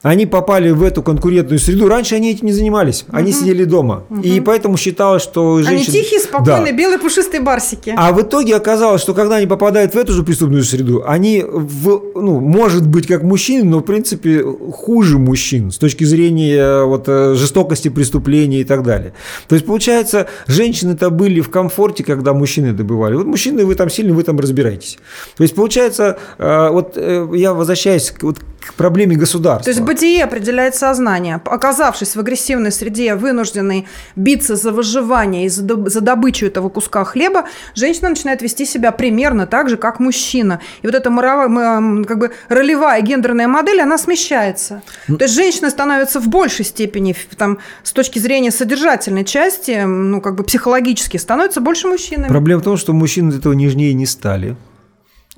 [0.09, 1.89] они попали в эту конкурентную среду.
[1.89, 3.41] Раньше они этим не занимались, они угу.
[3.41, 4.05] сидели дома.
[4.09, 4.21] Угу.
[4.21, 5.95] И поэтому считалось, что женщины...
[5.95, 6.79] Они тихие, спокойные, да.
[6.79, 7.93] белые пушистые барсики.
[7.97, 12.03] А в итоге оказалось, что когда они попадают в эту же преступную среду, они, в,
[12.15, 17.35] ну, может быть, как мужчины, но в принципе хуже мужчин с точки зрения вот, э,
[17.35, 19.13] жестокости преступления и так далее.
[19.49, 23.15] То есть, получается, женщины-то были в комфорте, когда мужчины добывали.
[23.17, 24.99] Вот мужчины, вы там сильно, вы там разбираетесь.
[25.37, 29.65] То есть, получается, э, вот э, я возвращаюсь вот к проблеме государства.
[29.65, 31.41] То есть бытие определяет сознание.
[31.45, 38.11] Оказавшись в агрессивной среде, вынужденной биться за выживание и за добычу этого куска хлеба, женщина
[38.11, 40.61] начинает вести себя примерно так же, как мужчина.
[40.83, 44.83] И вот эта моровая, как бы ролевая гендерная модель, она смещается.
[45.09, 50.21] Ну, То есть женщины становятся в большей степени, там, с точки зрения содержательной части, ну,
[50.21, 52.29] как бы психологически, становятся больше мужчинами.
[52.29, 54.57] Проблема в том, что мужчины этого нежнее не стали.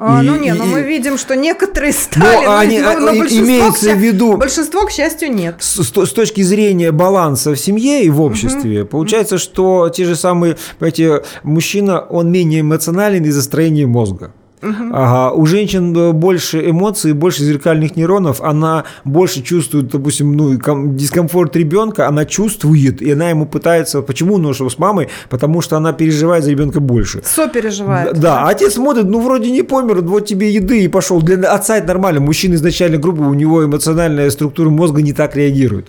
[0.01, 3.99] А, ну нет, но мы видим, что некоторые стали, но, они, но, но имеется в
[3.99, 5.57] виду, большинство, к счастью, нет.
[5.59, 8.91] С, с точки зрения баланса в семье и в обществе, угу.
[8.91, 14.33] получается, что те же самые, понимаете, мужчина, он менее эмоционален из-за строения мозга.
[14.63, 14.91] Угу.
[14.93, 15.35] Ага.
[15.35, 20.55] У женщин э, больше эмоций, больше зеркальных нейронов, она больше чувствует, допустим, ну,
[20.95, 25.77] дискомфорт ребенка, она чувствует, и она ему пытается, почему, ну, что с мамой, потому что
[25.77, 27.23] она переживает за ребенка больше.
[27.25, 28.15] Сопереживает.
[28.15, 31.23] Да, да, отец смотрит, ну, вроде не помер, вот тебе еды и пошел.
[31.23, 35.89] Для отца это нормально, мужчина изначально грубо, у него эмоциональная структура мозга не так реагирует.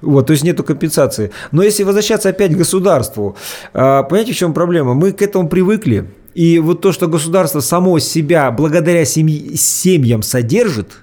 [0.00, 1.30] Вот, то есть нету компенсации.
[1.52, 3.36] Но если возвращаться опять к государству,
[3.72, 4.94] а, понимаете, в чем проблема?
[4.94, 11.02] Мы к этому привыкли, и вот то, что государство само себя благодаря семьи, семьям содержит,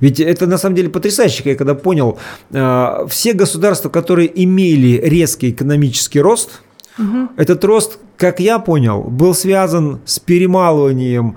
[0.00, 2.18] ведь это на самом деле потрясающе, я когда понял,
[2.50, 6.62] э, все государства, которые имели резкий экономический рост,
[6.98, 7.30] угу.
[7.36, 11.36] этот рост, как я понял, был связан с перемалыванием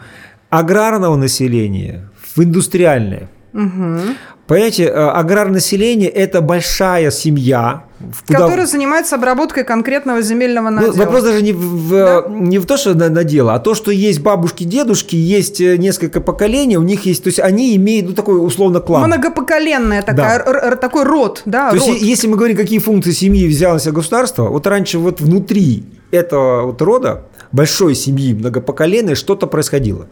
[0.49, 3.29] аграрного населения в индустриальное.
[3.53, 3.99] Угу.
[4.51, 7.85] Понимаете, э, аграрное население– это большая семья,
[8.27, 8.39] Куда...
[8.39, 10.93] Который занимается обработкой конкретного земельного ну, надела.
[10.93, 12.25] Ну, вопрос даже не в, да?
[12.27, 15.77] не в то, что на, на дело, а то, что есть бабушки, дедушки, есть э,
[15.77, 19.07] несколько поколений, у них есть, то есть они имеют ну, такой условно клан.
[19.07, 20.75] Многопоколенная такая, да.
[20.75, 21.87] такой род, да, То род.
[21.87, 25.85] есть если мы говорим, какие функции семьи взяло на себя государство, вот раньше вот внутри
[26.11, 30.07] этого вот рода, большой семьи, многопоколенной, что-то происходило.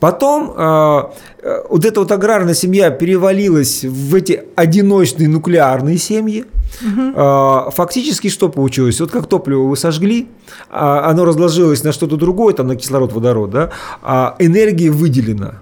[0.00, 1.02] Потом э,
[1.42, 6.44] э, вот эта вот аграрная семья перевалилась в эти одиночные нуклеарные семьи.
[6.80, 7.70] Угу.
[7.72, 9.00] Фактически что получилось?
[9.00, 10.28] Вот как топливо вы сожгли,
[10.70, 13.70] э, оно разложилось на что-то другое, там на кислород, водород, да,
[14.02, 15.54] а энергия выделена.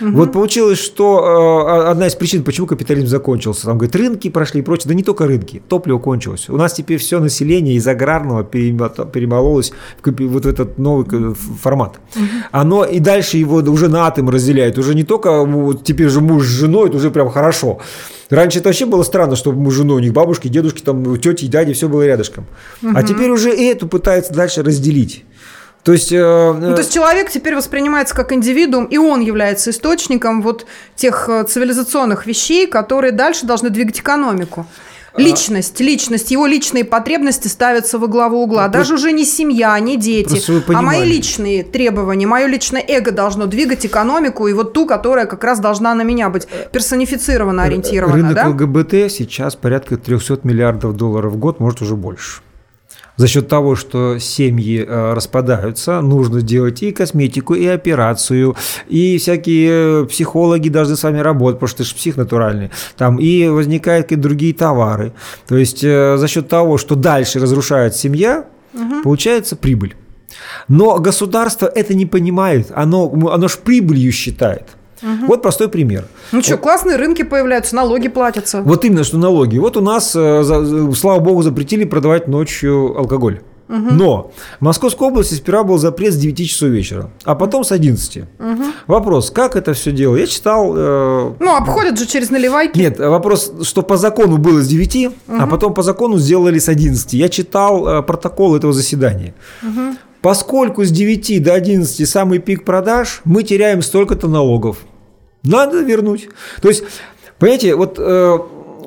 [0.00, 0.10] Угу.
[0.10, 4.62] Вот получилось, что э, одна из причин, почему капитализм закончился, там, говорит, рынки прошли и
[4.62, 6.48] прочее, да не только рынки, топливо кончилось.
[6.48, 12.00] У нас теперь все население из аграрного перемололось в вот этот новый формат.
[12.16, 12.24] Угу.
[12.50, 15.46] Оно и дальше его уже на атом разделяет, уже не только
[15.84, 17.80] теперь же муж с женой, это уже прям хорошо.
[18.30, 21.46] Раньше это вообще было странно, чтобы муж с женой, у них бабушки, дедушки, там, тети,
[21.46, 22.46] дяди, все было рядышком.
[22.82, 22.92] Угу.
[22.94, 25.24] А теперь уже и эту пытаются дальше разделить.
[25.84, 30.40] То есть, э, ну, то есть человек теперь воспринимается как индивидуум, и он является источником
[30.40, 30.64] вот
[30.96, 34.66] тех э, цивилизационных вещей, которые дальше должны двигать экономику.
[35.14, 38.66] Личность, личность, его личные потребности ставятся во главу угла.
[38.68, 40.42] Даже уже не семья, не дети,
[40.74, 45.44] а мои личные требования, мое личное эго должно двигать экономику и вот ту, которая как
[45.44, 48.16] раз должна на меня быть персонифицирована, ориентирована.
[48.16, 48.48] Рынок да?
[48.48, 52.40] ЛГБТ сейчас порядка 300 миллиардов долларов в год, может уже больше
[53.16, 58.56] за счет того, что семьи э, распадаются, нужно делать и косметику, и операцию,
[58.88, 63.48] и всякие психологи должны с вами работать, потому что ты же псих натуральный, там, и
[63.48, 65.12] возникают какие-то другие товары.
[65.46, 69.02] То есть э, за счет того, что дальше разрушает семья, угу.
[69.02, 69.94] получается прибыль.
[70.68, 74.76] Но государство это не понимает, оно, оно ж прибылью считает.
[75.04, 75.26] Угу.
[75.26, 76.06] Вот простой пример.
[76.32, 76.62] Ну что, вот.
[76.62, 78.62] классные рынки появляются, налоги платятся.
[78.62, 79.58] Вот именно, что налоги.
[79.58, 80.42] Вот у нас, э,
[80.96, 83.40] слава богу, запретили продавать ночью алкоголь.
[83.68, 83.94] Угу.
[83.94, 88.24] Но в Московской области сперва был запрет с 9 часов вечера, а потом с 11.
[88.38, 88.62] Угу.
[88.86, 90.16] Вопрос, как это все дело?
[90.16, 90.74] Я читал...
[90.76, 91.32] Э...
[91.40, 92.78] Ну, обходят же через наливайки.
[92.78, 95.12] Нет, вопрос, что по закону было с 9, угу.
[95.28, 97.14] а потом по закону сделали с 11.
[97.14, 99.34] Я читал э, протокол этого заседания.
[99.62, 99.96] Угу.
[100.20, 104.78] Поскольку с 9 до 11 самый пик продаж, мы теряем столько-то налогов.
[105.44, 106.28] Надо вернуть.
[106.60, 106.84] То есть,
[107.38, 108.38] понимаете, вот э,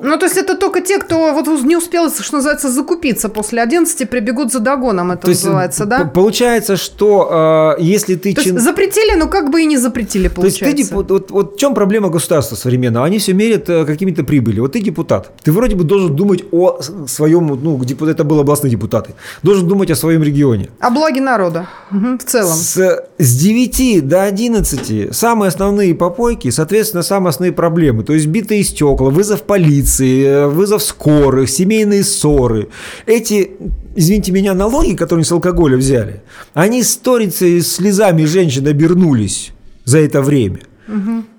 [0.02, 4.08] ну, то есть это только те, кто вот не успел, что называется, закупиться после 11,
[4.08, 6.04] прибегут за догоном, это то называется, есть, да?
[6.04, 8.34] Получается, что э, если ты...
[8.34, 8.54] То чин...
[8.54, 10.64] есть запретили, но как бы и не запретили, получается.
[10.64, 13.06] То есть ты, вот, вот, вот в чем проблема государства современного?
[13.06, 14.60] Они все мерят э, какими-то прибыли.
[14.60, 15.30] Вот ты депутат.
[15.42, 19.96] Ты вроде бы должен думать о своем, ну, это был областные депутаты, должен думать о
[19.96, 20.68] своем регионе.
[20.80, 22.54] О благе народа угу, в целом.
[22.54, 28.04] С, с 9 до 11 самые основные попойки, соответственно, самые основные проблемы.
[28.04, 32.68] То есть битые стекла, вызов полиции, полиции, э, вызов скорых, семейные ссоры.
[33.06, 33.50] Эти,
[33.96, 36.22] извините меня, налоги, которые с алкоголя взяли,
[36.54, 39.52] они сторицей слезами женщин обернулись
[39.84, 40.58] за это время.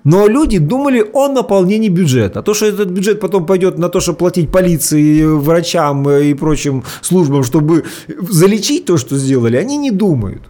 [0.04, 2.38] Но люди думали о наполнении бюджета.
[2.38, 6.84] А то, что этот бюджет потом пойдет на то, чтобы платить полиции, врачам и прочим
[7.02, 7.82] службам, чтобы
[8.30, 10.42] залечить то, что сделали, они не думают.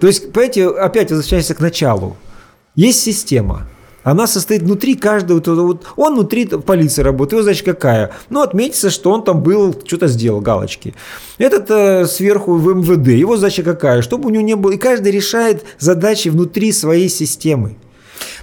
[0.00, 2.16] То есть, понимаете, опять возвращаясь к началу.
[2.76, 3.66] Есть система–
[4.10, 8.10] она состоит внутри каждого, вот он внутри полиции работает, его задача какая?
[8.30, 10.94] Ну, отметиться, что он там был, что-то сделал, галочки.
[11.38, 14.02] Этот э, сверху в МВД, его задача какая?
[14.02, 17.76] Чтобы у него не было, и каждый решает задачи внутри своей системы.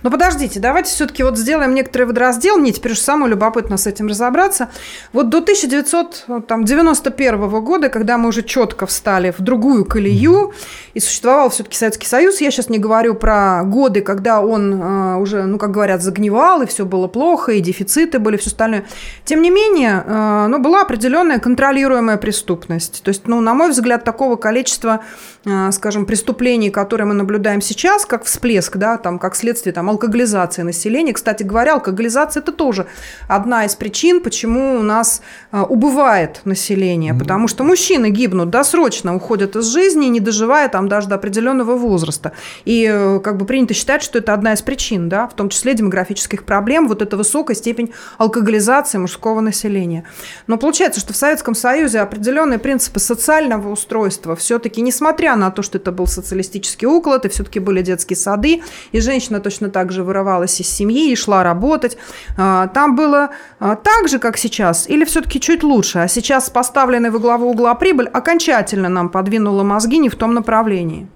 [0.05, 2.59] Но подождите, давайте все-таки вот сделаем некоторый водораздел.
[2.59, 4.69] Мне теперь уж самое любопытно с этим разобраться.
[5.13, 10.53] Вот до 1991 года, когда мы уже четко встали в другую колею,
[10.93, 15.45] и существовал все-таки Советский Союз, я сейчас не говорю про годы, когда он э, уже,
[15.45, 18.85] ну, как говорят, загнивал, и все было плохо, и дефициты были, все остальное.
[19.23, 23.01] Тем не менее, э, ну, была определенная контролируемая преступность.
[23.01, 24.99] То есть, ну, на мой взгляд, такого количества,
[25.45, 30.61] э, скажем, преступлений, которые мы наблюдаем сейчас, как всплеск, да, там, как следствие там, алкоголизации
[30.61, 31.13] населения.
[31.13, 32.85] Кстати говоря, алкоголизация– это тоже
[33.27, 37.13] одна из причин, почему у нас а, убывает население.
[37.13, 42.33] Потому что мужчины гибнут досрочно, уходят из жизни, не доживая там даже до определенного возраста.
[42.65, 45.73] И э, как бы принято считать, что это одна из причин, да, в том числе
[45.73, 50.03] демографических проблем, вот эта высокая степень алкоголизации мужского населения.
[50.47, 55.77] Но получается, что в Советском Союзе определенные принципы социального устройства все-таки, несмотря на то, что
[55.77, 60.59] это был социалистический уклад, и все-таки были детские сады, и женщина точно так также вырывалась
[60.59, 61.95] из семьи и шла работать.
[62.37, 65.99] А, там было а, так же, как сейчас, или все-таки чуть лучше?
[65.99, 71.07] А сейчас поставленная во главу угла прибыль окончательно нам подвинула мозги не в том направлении.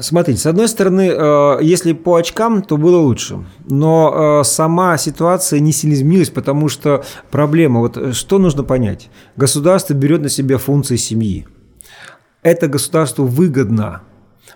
[0.00, 3.44] Смотрите, с одной стороны, э, если по очкам, то было лучше.
[3.68, 9.10] Но э, сама ситуация не сильно изменилась, потому что проблема, вот э, что нужно понять?
[9.36, 11.46] Государство берет на себя функции семьи.
[12.42, 14.00] Это государству выгодно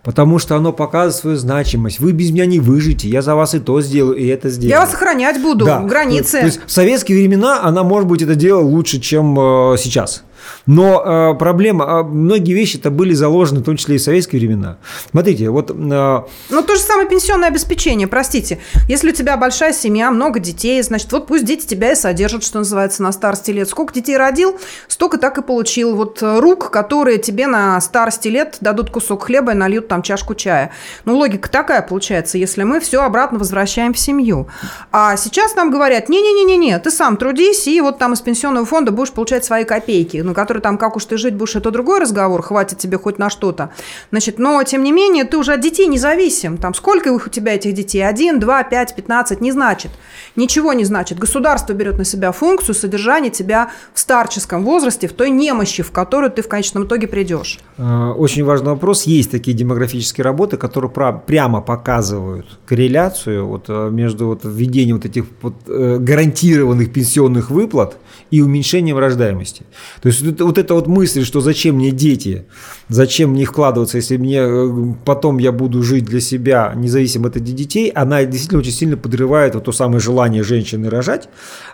[0.03, 2.01] потому что оно показывает свою значимость.
[2.01, 4.71] Вы без меня не выжите, я за вас и то сделаю, и это сделаю.
[4.71, 5.81] Я вас охранять буду, да.
[5.81, 6.41] границы.
[6.41, 10.23] То есть в советские времена она, может быть, это делала лучше, чем э, сейчас.
[10.67, 14.79] Но э, проблема, э, многие вещи-то были заложены, в том числе и в советские времена.
[15.11, 15.71] Смотрите, вот...
[15.71, 18.59] Э, ну, то же самое пенсионное обеспечение, простите.
[18.89, 22.59] Если у тебя большая семья, много детей, значит, вот пусть дети тебя и содержат, что
[22.59, 23.69] называется, на старости лет.
[23.69, 25.95] Сколько детей родил, столько так и получил.
[25.95, 30.35] Вот э, рук, которые тебе на старости лет дадут кусок хлеба и нальют там чашку
[30.35, 30.73] чая.
[31.05, 34.49] Ну, логика такая получается, если мы все обратно возвращаем в семью.
[34.93, 39.13] А сейчас нам говорят, не-не-не-не, ты сам трудись, и вот там из пенсионного фонда будешь
[39.13, 40.19] получать свои копейки.
[40.19, 43.31] Ну, который там, как уж ты жить будешь, это другой разговор, хватит тебе хоть на
[43.31, 43.71] что-то.
[44.11, 46.59] Значит, но, тем не менее, ты уже от детей независим.
[46.59, 48.03] Там сколько их у тебя этих детей?
[48.07, 49.41] Один, два, пять, пятнадцать?
[49.41, 49.91] Не значит.
[50.37, 51.19] Ничего не значит.
[51.19, 56.31] Государство берет на себя функцию содержания тебя в старческом возрасте, в той немощи, в которую
[56.31, 57.59] ты в конечном итоге придешь.
[57.79, 59.05] А, очень важный вопрос.
[59.05, 60.91] Есть такие демографические работы, которые
[61.27, 67.97] прямо показывают корреляцию вот э, между вот введением вот этих вот э, гарантированных пенсионных выплат
[68.31, 69.65] и уменьшением рождаемости.
[70.03, 72.47] То есть вот, вот эта вот мысль, что зачем мне дети,
[72.89, 77.55] зачем мне вкладываться, если мне э, потом я буду жить для себя, независимо от этих
[77.55, 81.29] детей, она действительно очень сильно подрывает вот то самое желание женщины рожать,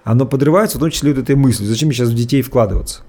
[0.04, 3.02] оно подрывается в том числе вот этой мыслью, зачем мне сейчас в детей вкладываться.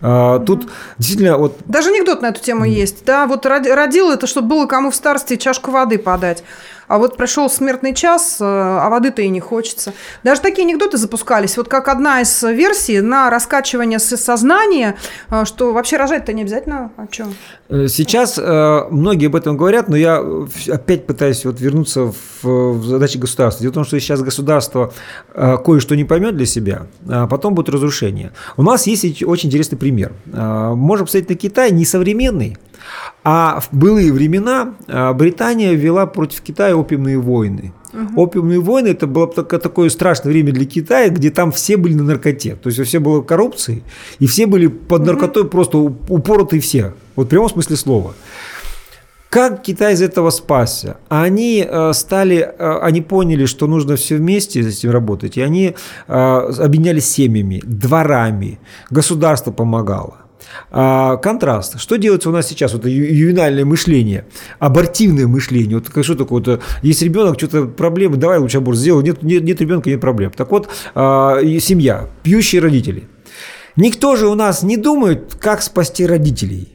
[0.00, 0.68] А, тут
[0.98, 1.58] действительно вот...
[1.66, 3.04] Даже анекдот на эту тему есть.
[3.04, 6.42] Да, вот родил это, чтобы было кому в старости чашку воды подать
[6.88, 9.92] а вот прошел смертный час, э, а воды-то и не хочется.
[10.22, 11.56] Даже такие анекдоты запускались.
[11.56, 14.96] Вот как одна из версий на раскачивание сознания,
[15.30, 16.92] э, что вообще рожать-то не обязательно.
[16.96, 17.26] А что?
[17.68, 20.22] Э, сейчас многие об этом говорят, но я
[20.68, 23.62] опять пытаюсь вот вернуться в, в задачи государства.
[23.62, 24.92] Дело в том, что сейчас государство
[25.34, 28.32] кое-что не поймет для себя, а потом будет разрушение.
[28.56, 30.12] У нас есть очень интересный пример.
[30.26, 32.56] Можем посмотреть на Китай, не современный,
[33.24, 37.72] а в былые времена а, Британия вела против Китая опиумные войны.
[37.94, 38.22] Угу.
[38.22, 42.56] Опиумные войны это было такое страшное время для Китая, где там все были на наркоте.
[42.56, 43.82] То есть все было коррупцией,
[44.18, 45.50] и все были под наркотой угу.
[45.50, 46.94] просто упороты все.
[47.16, 48.14] Вот в прямом смысле слова.
[49.30, 50.98] Как Китай из этого спасся?
[51.08, 55.74] Они э, стали, э, они поняли, что нужно все вместе с этим работать, и они
[56.06, 58.60] э, объединялись семьями, дворами,
[58.90, 60.23] государство помогало.
[60.70, 61.78] А, контраст.
[61.78, 62.72] Что делается у нас сейчас?
[62.72, 64.26] Вот ювенальное мышление,
[64.58, 65.78] абортивное мышление.
[65.78, 66.38] Вот что такое?
[66.40, 69.04] Вот, э, есть ребенок, что-то проблемы, давай лучше аборт сделай.
[69.04, 70.32] Нет, нет, нет ребенка, нет проблем.
[70.36, 73.04] Так вот, а, семья, пьющие родители.
[73.76, 76.73] Никто же у нас не думает, как спасти родителей.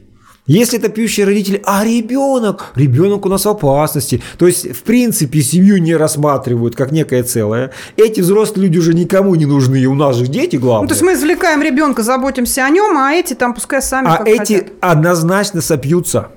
[0.50, 4.20] Если это пьющий родитель, а ребенок, ребенок у нас в опасности.
[4.36, 7.70] То есть, в принципе, семью не рассматривают как некое целое.
[7.96, 10.82] Эти взрослые люди уже никому не нужны, у нас же дети главные.
[10.82, 14.24] Ну, то есть мы извлекаем ребенка, заботимся о нем, а эти там пускай сами А
[14.26, 14.72] эти хотят.
[14.80, 16.30] однозначно сопьются.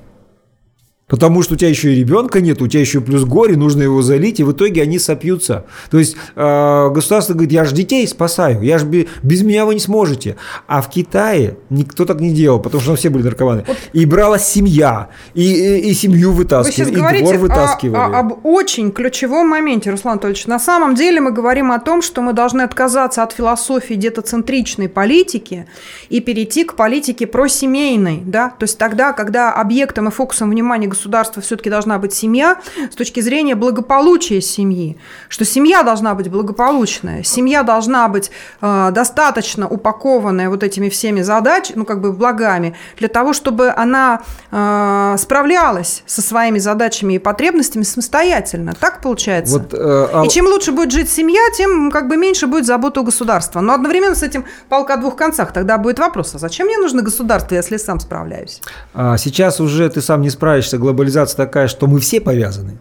[1.13, 4.01] Потому что у тебя еще и ребенка нет, у тебя еще плюс горе, нужно его
[4.01, 5.63] залить, и в итоге они сопьются.
[5.91, 8.87] То есть э, государство говорит, я же детей спасаю, я же
[9.21, 10.37] без меня вы не сможете.
[10.65, 13.63] А в Китае никто так не делал, потому что все были наркоманы.
[13.67, 13.77] Вот.
[13.93, 17.95] И брала семья, и, и, и семью вытаскивали, и двор вытаскивали.
[17.95, 20.47] О, о, об очень ключевом моменте, Руслан Анатольевич.
[20.47, 25.67] На самом деле мы говорим о том, что мы должны отказаться от философии детоцентричной политики
[26.09, 28.23] и перейти к политике просемейной.
[28.25, 28.49] Да?
[28.49, 32.95] То есть тогда, когда объектом и фокусом внимания государства государства все-таки должна быть семья с
[32.95, 34.97] точки зрения благополучия семьи,
[35.27, 38.31] что семья должна быть благополучная, семья должна быть
[38.61, 44.21] э, достаточно упакованная вот этими всеми задачами, ну как бы благами, для того, чтобы она
[44.51, 48.73] э, справлялась со своими задачами и потребностями самостоятельно.
[48.79, 49.59] Так получается?
[49.59, 50.23] Вот, э, а...
[50.25, 53.59] И чем лучше будет жить семья, тем как бы меньше будет забота у государства.
[53.59, 55.51] Но одновременно с этим палка о двух концах.
[55.51, 58.61] Тогда будет вопрос, а зачем мне нужно государство, если сам справляюсь?
[58.93, 62.77] А сейчас уже ты сам не справишься глобализация такая, что мы все повязаны.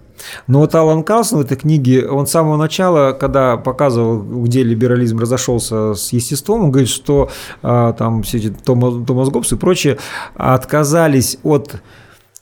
[0.47, 5.19] Но вот Алан Карлсон в этой книге, он с самого начала, когда показывал, где либерализм
[5.19, 7.31] разошелся с естеством, он говорит, что
[7.63, 9.99] а, там все эти Томас, Томас Гоббс и прочие
[10.35, 11.77] отказались от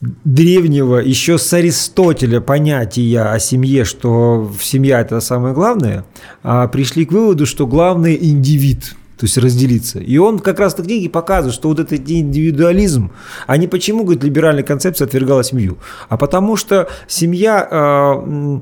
[0.01, 6.05] древнего, еще с Аристотеля понятия о семье, что семья– это самое главное,
[6.43, 9.99] а пришли к выводу, что главный– индивид– то есть разделиться.
[9.99, 13.11] И он как раз в книге показывает, что вот этот индивидуализм,
[13.45, 15.77] а не почему, говорит, либеральная концепция отвергала семью,
[16.09, 18.59] а потому что семья, э,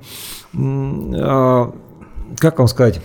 [0.54, 1.72] э,
[2.40, 3.00] как вам сказать,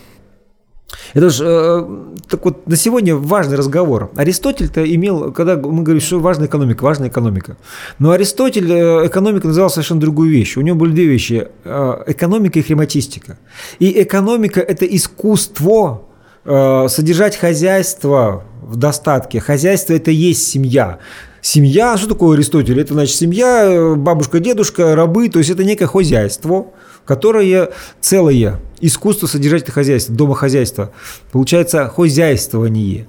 [1.12, 1.86] это же, э,
[2.28, 4.10] так вот, на сегодня важный разговор.
[4.16, 7.56] Аристотель-то имел, когда мы говорим, что важная экономика, важная экономика.
[8.00, 10.56] Но Аристотель, э, экономика называл совершенно другую вещь.
[10.56, 13.38] У него были две вещи, э, экономика и хрематистика.
[13.78, 16.02] И экономика– это искусство
[16.46, 19.40] Э, содержать хозяйство в достатке.
[19.40, 20.98] Хозяйство– это есть семья.
[21.40, 22.78] Семья, что такое Аристотель?
[22.78, 26.66] Это значит семья, э, бабушка, дедушка, рабы, то есть это некое хозяйство,
[27.06, 27.70] которое
[28.00, 28.60] целое.
[28.80, 30.92] Искусство содержать это хозяйство, домохозяйство.
[31.32, 33.06] Получается хозяйствование.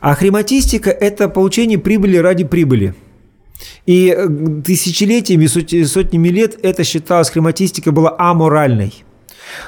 [0.00, 2.94] А хрематистика– это получение прибыли ради прибыли.
[3.86, 4.28] И э,
[4.64, 5.46] тысячелетиями,
[5.84, 9.04] сотнями лет это считалось, хрематистика была аморальной.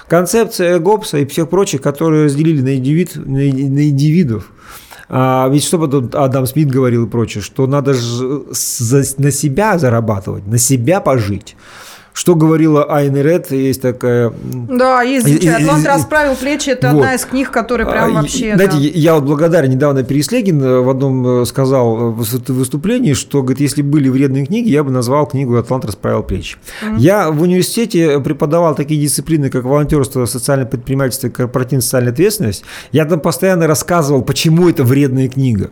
[0.08, 4.50] Концепция Гоббса и всех прочих, которые разделили на, индивид, на индивидов,
[5.08, 8.44] а ведь что потом Адам Смит говорил и прочее, что надо же
[9.18, 11.56] на себя зарабатывать, на себя пожить.
[12.12, 14.32] Что говорила Айна Ред, есть такая...
[14.42, 16.98] Да, есть «Атлант расправил плечи», это вот.
[16.98, 18.54] одна из книг, которые прям а, вообще...
[18.54, 18.78] Знаете, да.
[18.78, 23.82] я вот благодарен, недавно Переслегин э, в одном э, сказал в выступлении, что, говорит, если
[23.82, 26.56] были вредные книги, я бы назвал книгу «Атлант расправил плечи».
[26.82, 26.98] Mm-hmm.
[26.98, 32.64] Я в университете преподавал такие дисциплины, как волонтерство, социальное предпринимательство и корпоративная социальная ответственность.
[32.92, 35.70] Я там постоянно рассказывал, почему это вредная книга.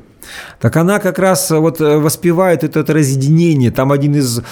[0.60, 3.70] Так она как раз э, вот э, воспевает это, это разъединение.
[3.70, 4.42] Там один из э,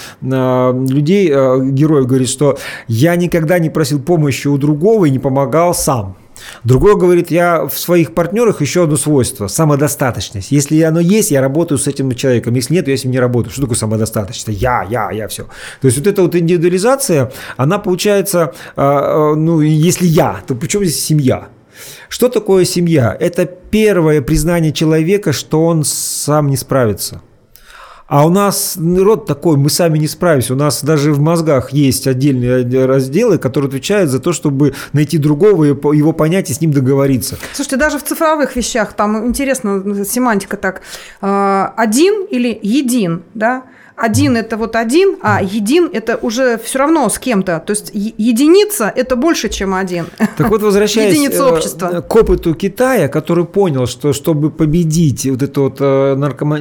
[0.88, 2.58] людей, э, героев, говорит, что
[2.88, 6.16] я никогда не просил помощи у другого и не помогал сам.
[6.64, 10.50] Другой говорит, я в своих партнерах еще одно свойство– самодостаточность.
[10.50, 12.54] Если оно есть, я работаю с этим человеком.
[12.54, 13.52] Если нет, я с ним не работаю.
[13.52, 14.60] Что такое самодостаточность?
[14.60, 15.44] Я, я, я, все.
[15.80, 21.02] То есть вот эта вот индивидуализация, она получается, э, ну, если я, то причем здесь
[21.02, 21.48] семья?
[22.08, 23.16] Что такое семья?
[23.18, 27.22] Это первое признание человека, что он сам не справится.
[28.08, 30.54] А у нас род такой, мы сами не справимся.
[30.54, 35.64] У нас даже в мозгах есть отдельные разделы, которые отвечают за то, чтобы найти другого,
[35.64, 37.36] его понять и с ним договориться.
[37.52, 40.82] Слушайте, даже в цифровых вещах, там интересно, семантика так,
[41.20, 43.64] а, один или един, да?
[43.97, 47.62] Один это вот один, а един это уже все равно с кем-то.
[47.66, 50.07] То есть единица это больше, чем один.
[50.36, 52.05] Так вот, возвращаясь Единица э, общества.
[52.07, 56.59] к опыту Китая, который понял, что чтобы победить вот это вот э, наркома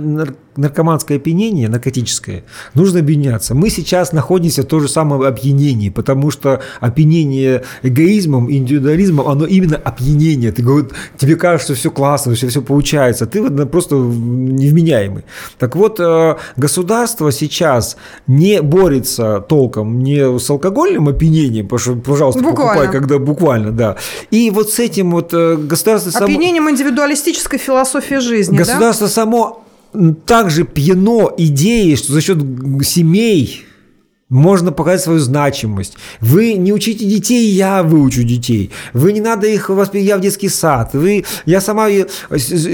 [0.58, 2.43] наркоманское опьянение, наркотическое,
[2.74, 3.56] нужно объединяться.
[3.56, 9.78] Мы сейчас находимся в том же самом опьянении, потому что опьянение эгоизмом, индивидуализмом, оно именно
[9.78, 10.51] опьянение.
[10.51, 15.24] Ты говоришь, тебе кажется, что все классно, что все получается, ты вот просто невменяемый.
[15.60, 17.97] Так вот, э, государство сейчас
[18.28, 22.82] не борется толком не с алкогольным опьянением, потому что, пожалуйста, буквально.
[22.82, 23.97] покупай, когда буквально, да.
[24.32, 26.12] И вот с этим вот э, государство...
[26.24, 26.72] Опьянением само...
[26.72, 29.14] индивидуалистической философии жизни, Государство да?
[29.14, 29.64] само
[30.26, 32.38] также пьяно идеей, что за счет
[32.84, 33.66] семей
[34.28, 35.98] можно показать свою значимость.
[36.20, 38.72] Вы не учите детей, я выучу детей.
[38.93, 40.91] Вы не надо их воспитывать, я в детский сад.
[40.93, 42.06] Вы, я сама, и,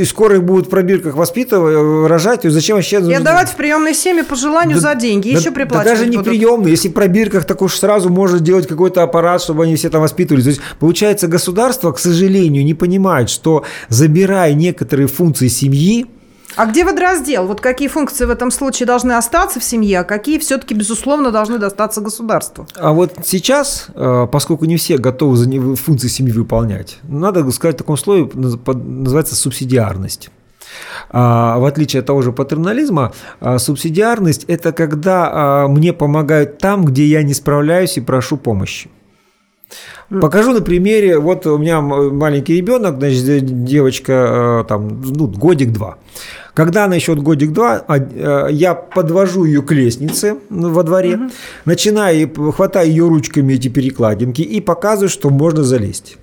[0.06, 2.44] скоро их будут в пробирках воспитывать, э, рожать.
[2.44, 3.02] Зачем вообще...
[3.02, 5.34] И отдавать в приемной семье по желанию да, за деньги.
[5.34, 6.32] Да, еще приплачивать да даже не будут.
[6.32, 6.72] приемные.
[6.72, 10.46] Если в пробирках, так уж сразу можно сделать какой-то аппарат, чтобы они все там воспитывались.
[10.46, 16.08] То есть, получается, государство, к сожалению, не понимает, что забирая некоторые функции семьи,
[16.56, 17.48] а где водораздел?
[17.48, 21.58] Вот какие функции в этом случае должны остаться в семье, а какие все-таки, безусловно, должны
[21.58, 22.68] достаться государству?
[22.76, 27.80] А вот сейчас, э, поскольку не все готовы за функции семьи выполнять, надо сказать в
[27.80, 30.30] таком слове, называется субсидиарность.
[31.10, 36.86] А, в отличие от того же патернализма, а, субсидиарность– это когда а, мне помогают там,
[36.86, 38.90] где я не справляюсь и прошу помощи.
[40.10, 45.98] Покажу на примере, вот у меня маленький ребенок, значит, девочка, там, ну, годик-два.
[46.54, 51.32] Когда она еще годик-два, а, э, я подвожу ее к лестнице во дворе, угу.
[51.64, 56.18] начинаю, хватаю ее ручками эти перекладинки и показываю, что можно залезть.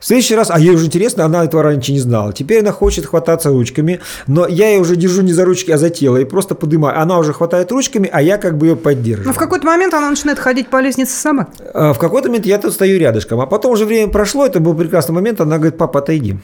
[0.00, 2.32] В следующий раз, а ей уже интересно, она этого раньше не знала.
[2.32, 5.90] Теперь она хочет хвататься ручками, но я ее уже держу не за ручки, а за
[5.90, 7.00] тело и просто поднимаю.
[7.00, 9.28] Она уже хватает ручками, а я как бы ее поддерживаю.
[9.28, 11.48] Но в какой-то момент она начинает ходить по лестнице сама?
[11.74, 14.74] А, в какой-то момент я тут стою рядышком, а потом уже время прошло, это был
[14.74, 16.36] прекрасный момент, она говорит, папа, отойди.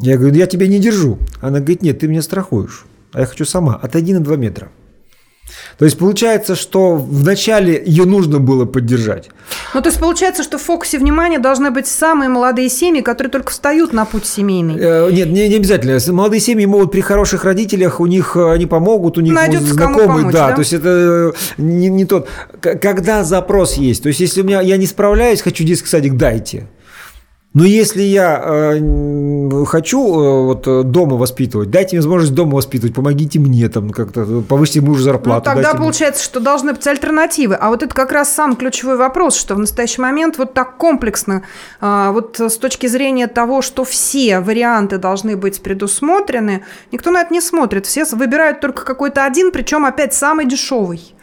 [0.00, 1.18] Я говорю, я тебя не держу.
[1.40, 2.84] Она говорит, нет, ты меня страхуешь.
[3.12, 3.78] А я хочу сама.
[3.80, 4.70] Отойди на 2 метра.
[5.78, 9.30] То есть получается, что вначале ее нужно было поддержать.
[9.74, 13.50] Ну, то есть получается, что в фокусе внимания должны быть самые молодые семьи, которые только
[13.50, 14.76] встают на путь семейный.
[14.78, 15.98] Э, нет, не, не обязательно.
[16.12, 20.06] Молодые семьи могут при хороших родителях, у них э, они помогут, у них Найдется знакомые.
[20.06, 22.28] Кому помочь, да, да, то есть это э, не, не тот.
[22.60, 26.68] Когда запрос есть, то есть если у меня я не справляюсь, хочу детский садик, дайте.
[27.54, 32.96] Но если я э, хочу э, вот э, дома воспитывать, дайте мне возможность дома воспитывать,
[32.96, 35.48] помогите мне там как-то, повысьте мужу зарплату.
[35.50, 36.24] Ну, тогда получается, мне.
[36.24, 37.54] что должны быть альтернативы.
[37.54, 41.44] А вот это как раз сам ключевой вопрос, что в настоящий момент вот так комплексно,
[41.80, 47.32] э, вот с точки зрения того, что все варианты должны быть предусмотрены, никто на это
[47.32, 47.86] не смотрит.
[47.86, 51.14] Все выбирают только какой-то один, причем опять самый дешевый.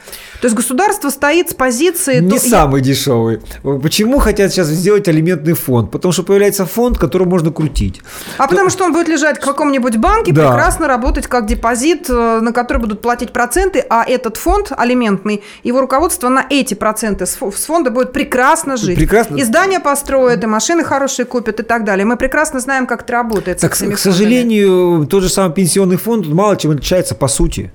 [0.41, 2.19] То есть государство стоит с позиции...
[2.19, 2.49] Не то...
[2.49, 3.41] самый дешевый.
[3.61, 5.91] Почему хотят сейчас сделать алиментный фонд?
[5.91, 8.01] Потому что появляется фонд, который можно крутить.
[8.39, 8.49] А то...
[8.49, 10.47] потому что он будет лежать в каком-нибудь банке, да.
[10.47, 15.79] прекрасно работать как депозит, э, на который будут платить проценты, а этот фонд алиментный, его
[15.79, 18.97] руководство на эти проценты с фонда будет прекрасно жить.
[18.97, 19.35] Прекрасно.
[19.37, 22.03] И здания построят, и машины хорошие купят и так далее.
[22.03, 23.59] Мы прекрасно знаем, как это работает.
[23.59, 27.71] Так, к сожалению, тот же самый пенсионный фонд мало чем отличается по сути.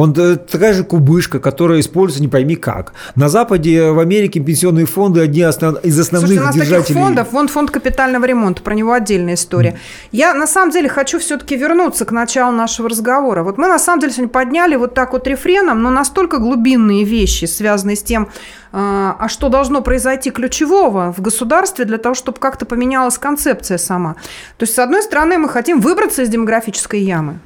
[0.00, 2.94] Он э, такая же кубышка, которая используется не пойми как.
[3.16, 5.76] На Западе, в Америке пенсионные фонды одни основ...
[5.84, 6.82] из основных Слушайте, у нас держателей...
[6.82, 9.70] таких фондов, вон фонд капитального ремонта, про него отдельная история.
[9.70, 10.08] Mm.
[10.12, 13.42] Я на самом деле хочу все-таки вернуться к началу нашего разговора.
[13.42, 17.44] Вот мы на самом деле сегодня подняли вот так вот рефреном, но настолько глубинные вещи,
[17.44, 18.30] связанные с тем,
[18.72, 24.14] а, а что должно произойти ключевого в государстве для того, чтобы как-то поменялась концепция сама.
[24.56, 27.38] То есть, с одной стороны, мы хотим выбраться из демографической ямы.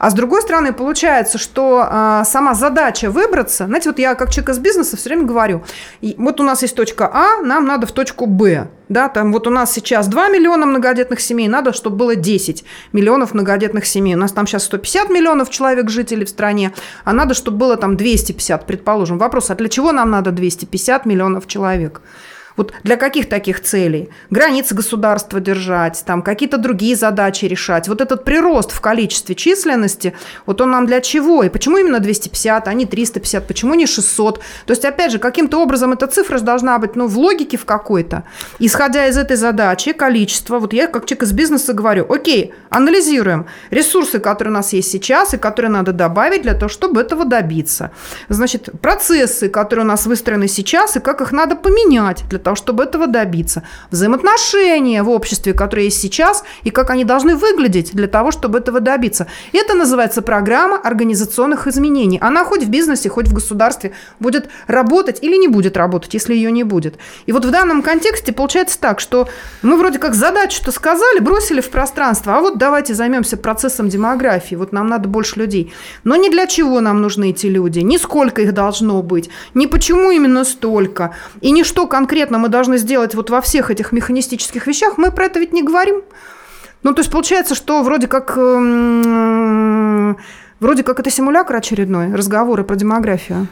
[0.00, 4.48] А с другой стороны, получается, что э, сама задача выбраться, знаете, вот я как человек
[4.48, 5.62] из бизнеса все время говорю,
[6.16, 8.68] вот у нас есть точка А, нам надо в точку Б.
[8.88, 13.34] Да, там вот у нас сейчас 2 миллиона многодетных семей, надо, чтобы было 10 миллионов
[13.34, 14.14] многодетных семей.
[14.14, 16.72] У нас там сейчас 150 миллионов человек жителей в стране,
[17.04, 19.18] а надо, чтобы было там 250, предположим.
[19.18, 22.00] Вопрос, а для чего нам надо 250 миллионов человек?
[22.56, 24.10] Вот для каких таких целей?
[24.30, 27.88] Границы государства держать, там какие-то другие задачи решать.
[27.88, 30.14] Вот этот прирост в количестве численности,
[30.46, 31.42] вот он нам для чего?
[31.42, 33.46] И почему именно 250, а не 350?
[33.46, 34.38] Почему не 600?
[34.66, 38.24] То есть, опять же, каким-то образом эта цифра должна быть ну, в логике в какой-то.
[38.58, 44.18] Исходя из этой задачи, количество, вот я как человек из бизнеса говорю, окей, анализируем ресурсы,
[44.18, 47.90] которые у нас есть сейчас и которые надо добавить для того, чтобы этого добиться.
[48.28, 52.84] Значит, процессы, которые у нас выстроены сейчас и как их надо поменять для того, чтобы
[52.84, 53.62] этого добиться.
[53.90, 58.80] Взаимоотношения в обществе, которые есть сейчас, и как они должны выглядеть для того, чтобы этого
[58.80, 59.26] добиться.
[59.52, 62.18] Это называется программа организационных изменений.
[62.20, 66.50] Она хоть в бизнесе, хоть в государстве будет работать или не будет работать, если ее
[66.52, 66.96] не будет.
[67.26, 69.28] И вот в данном контексте получается так, что
[69.62, 74.72] мы вроде как задачу-то сказали, бросили в пространство, а вот давайте займемся процессом демографии, вот
[74.72, 75.72] нам надо больше людей.
[76.04, 80.10] Но не для чего нам нужны эти люди, ни сколько их должно быть, ни почему
[80.10, 84.98] именно столько, и ни что конкретно мы должны сделать вот во всех этих механистических вещах,
[84.98, 86.02] мы про это ведь не говорим.
[86.82, 90.16] Ну, то есть получается, что вроде как, эм,
[90.60, 93.48] вроде как это симулятор очередной, разговоры про демографию.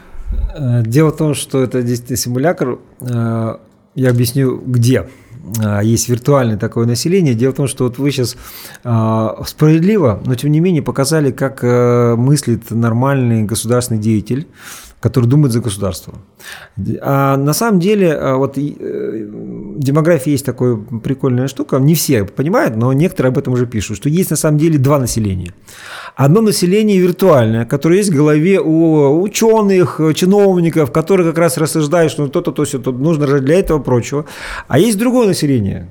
[0.55, 2.79] Э, дело в том, что это действительно симулятор.
[3.01, 3.57] Э,
[3.95, 5.09] я объясню, где
[5.61, 7.33] э, есть виртуальное такое население.
[7.35, 8.35] Дело в том, что вот вы сейчас
[9.47, 11.63] справедливо, но тем не менее показали, как
[12.17, 14.47] мыслит нормальный государственный деятель,
[14.99, 16.13] который думает за государство.
[17.01, 18.61] А на самом деле, а, вот э,
[19.77, 24.09] демография есть такая прикольная штука, не все понимают, но некоторые об этом уже пишут, что
[24.09, 25.53] есть на самом деле два населения.
[26.15, 32.27] Одно население виртуальное, которое есть в голове у ученых, чиновников, которые как раз рассуждают, что
[32.27, 34.25] то-то, то, все, то нужно для этого прочего.
[34.67, 35.87] А есть другое население,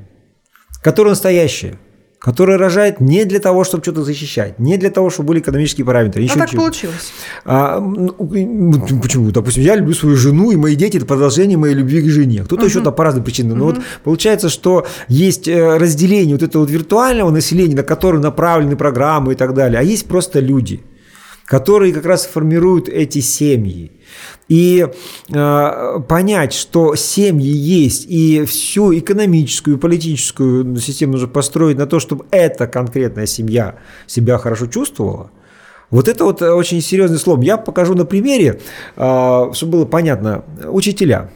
[0.83, 1.79] которое настоящее–
[2.19, 6.23] которая рожает не для того, чтобы что-то защищать, не для того, чтобы были экономические параметры.
[6.23, 6.63] Еще а так чего.
[6.63, 7.13] получилось.
[7.45, 8.13] А, ну,
[9.01, 9.31] почему?
[9.31, 12.43] Допустим, я люблю свою жену, и мои дети– это продолжение моей любви к жене.
[12.45, 12.69] Кто-то угу.
[12.69, 13.59] еще там по разным причинам.
[13.59, 13.75] Но угу.
[13.75, 19.33] вот получается, что есть э, разделение вот этого вот виртуального населения, на которое направлены программы
[19.33, 20.81] и так далее, а есть просто люди,
[21.49, 23.91] которые как раз формируют эти семьи.
[24.49, 24.87] И
[25.33, 32.01] э, понять, что семьи есть, и всю экономическую и политическую систему нужно построить на то,
[32.01, 33.77] чтобы эта конкретная семья
[34.07, 35.31] себя хорошо чувствовала,
[35.91, 37.41] вот это вот очень серьезный слом.
[37.41, 38.61] Я покажу на примере,
[38.97, 40.45] э, чтобы было понятно.
[40.67, 41.31] Учителя.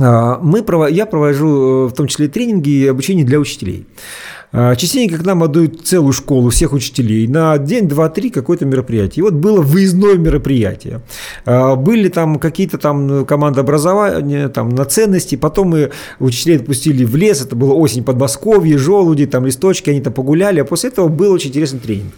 [0.00, 3.86] Э, мы, я провожу э, в том числе тренинги и обучение для учителей.
[4.52, 9.20] А, частенько к нам отдают целую школу всех учителей на день, два, три какое-то мероприятие.
[9.20, 11.00] И вот было выездное мероприятие.
[11.44, 15.36] А, были там какие-то там ну, команды образования там, на ценности.
[15.36, 17.42] Потом мы учителей отпустили в лес.
[17.42, 20.60] Это было осень Подмосковье, желуди, там листочки, они там погуляли.
[20.60, 22.14] А после этого был очень интересный тренинг.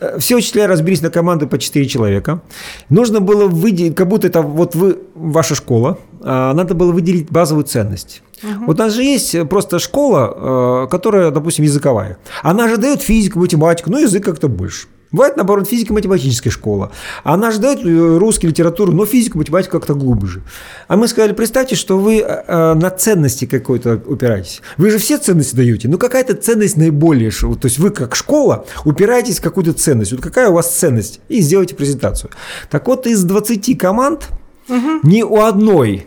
[0.00, 2.42] Э, все учителя разбились на команды по 4 человека.
[2.88, 7.64] Нужно было выделить, как будто это вот вы, ваша школа, а, надо было выделить базовую
[7.64, 8.22] ценность.
[8.42, 8.66] Угу.
[8.66, 12.18] Вот у нас же есть просто школа, э, которая, допустим, языковая.
[12.42, 14.88] Она же дает физику, математику, но язык как-то больше.
[15.10, 16.92] Бывает, наоборот, физико-математическая школа.
[17.24, 20.42] Она же дает э, русский литературу, но физику, математику как-то глубже.
[20.86, 24.60] А мы сказали, представьте, что вы э, на ценности какой-то упираетесь.
[24.76, 27.30] Вы же все ценности даете, но какая-то ценность наиболее.
[27.30, 30.12] То есть вы как школа упираетесь в какую-то ценность.
[30.12, 31.20] Вот какая у вас ценность?
[31.28, 32.30] И сделайте презентацию.
[32.70, 34.28] Так вот, из 20 команд
[34.68, 35.00] угу.
[35.02, 36.06] ни у одной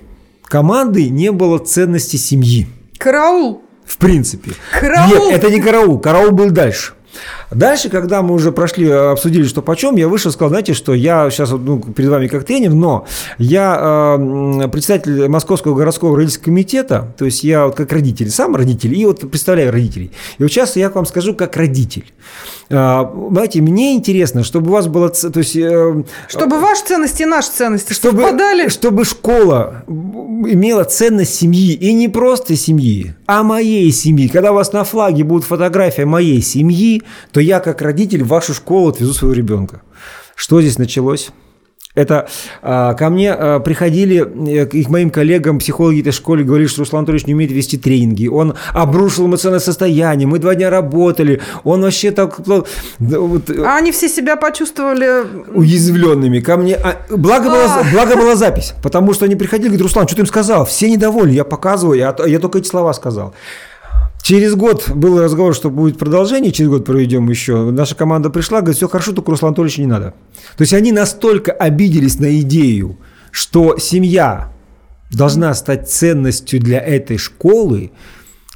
[0.52, 2.68] команды не было ценности семьи.
[2.98, 3.62] Караул.
[3.86, 4.52] В принципе.
[4.78, 5.30] Караул.
[5.30, 5.98] Нет, это не караул.
[5.98, 6.92] Караул был дальше.
[7.52, 11.52] Дальше, когда мы уже прошли, обсудили, что почем, я вышел, сказал, знаете, что я сейчас
[11.52, 13.06] ну, перед вами как тренер, но
[13.38, 18.98] я э, представитель Московского городского родительского комитета, то есть я вот как родитель, сам родитель,
[18.98, 20.12] и вот представляю родителей.
[20.38, 22.06] И вот сейчас я вам скажу как родитель.
[22.72, 25.10] Э, знаете, мне интересно, чтобы у вас было...
[25.10, 28.70] То есть, э, чтобы ваши ценности и наши ценности чтобы, совпадали.
[28.70, 34.28] Чтобы школа имела ценность семьи, и не просто семьи, а моей семьи.
[34.28, 38.54] Когда у вас на флаге будет фотография моей семьи, то я как родитель в вашу
[38.54, 39.82] школу отвезу своего ребенка.
[40.36, 41.32] Что здесь началось?
[41.94, 42.28] Это
[42.62, 47.00] а, ко мне а, приходили э, к моим коллегам, психологи этой школы, говорили, что Руслан
[47.00, 48.28] Анатольевич не умеет вести тренинги.
[48.28, 50.28] Он обрушил эмоциональное состояние.
[50.28, 51.42] Мы два дня работали.
[51.64, 52.40] Он вообще так...
[53.00, 55.26] Вот, а они все себя почувствовали...
[55.54, 56.40] Уязвленными.
[56.40, 56.76] Ко мне...
[56.76, 57.50] А, благо, а.
[57.50, 58.74] была, благо была запись.
[58.82, 60.66] Потому что они приходили, говорят, Руслан, что ты им сказал?
[60.66, 61.34] Все недовольны.
[61.34, 63.34] Я показываю, я, я только эти слова сказал.
[64.22, 67.72] Через год был разговор, что будет продолжение, через год проведем еще.
[67.72, 70.14] Наша команда пришла, говорит, все хорошо, только Руслан Анатольевич не надо.
[70.58, 72.98] То есть они настолько обиделись на идею,
[73.32, 74.54] что семья
[75.12, 77.92] должна стать ценностью для этой школы,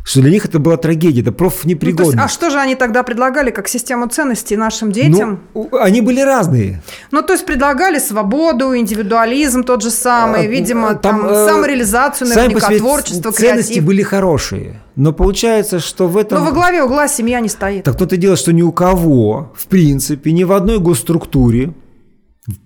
[0.06, 2.16] что для них это была трагедия, это профнепригодность.
[2.16, 5.42] Ну, есть, а что же они тогда предлагали как систему ценностей нашим детям?
[5.56, 6.84] Ну, они были разные.
[7.10, 12.28] Ну, то есть предлагали свободу, индивидуализм тот же самый, а, видимо, там, там э, самореализацию,
[12.30, 13.84] наверняка, творчество, ценности креатив.
[13.84, 14.80] были хорошие.
[14.96, 16.38] Но получается, что в этом...
[16.38, 17.84] Но во главе угла семья не стоит.
[17.84, 21.74] Так то-то дело, что ни у кого, в принципе, ни в одной госструктуре,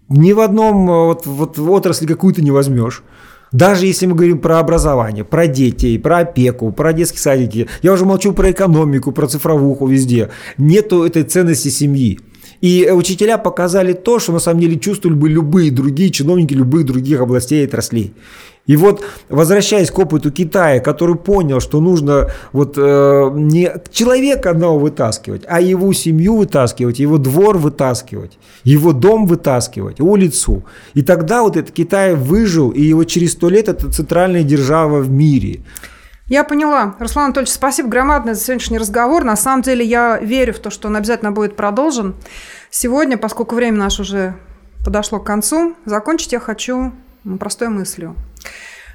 [0.09, 3.01] ни в одном э, вот, вот отрасли какую-то не возьмешь.
[3.51, 8.05] Даже если мы говорим про образование, про детей, про опеку, про детские садики, я уже
[8.05, 12.19] молчу про экономику, про цифровуху везде, нету этой ценности семьи.
[12.61, 17.21] И учителя показали то, что на самом деле чувствовали бы любые другие чиновники любых других
[17.21, 18.13] областей и отраслей.
[18.69, 24.77] И вот, возвращаясь к опыту Китая, который понял, что нужно вот э, не человека одного
[24.77, 30.65] вытаскивать, а его семью вытаскивать, его двор вытаскивать, его дом вытаскивать, улицу.
[30.93, 35.09] И тогда вот этот Китай выжил, и его через сто лет это центральная держава в
[35.09, 35.61] мире.
[36.29, 36.95] Я поняла.
[36.99, 39.23] Руслан Анатольевич, спасибо громадное за сегодняшний разговор.
[39.23, 42.15] На самом деле я верю в то, что он обязательно будет продолжен.
[42.69, 44.35] Сегодня, поскольку время наше уже
[44.85, 46.93] подошло к концу, закончить я хочу
[47.39, 48.15] простой мыслью.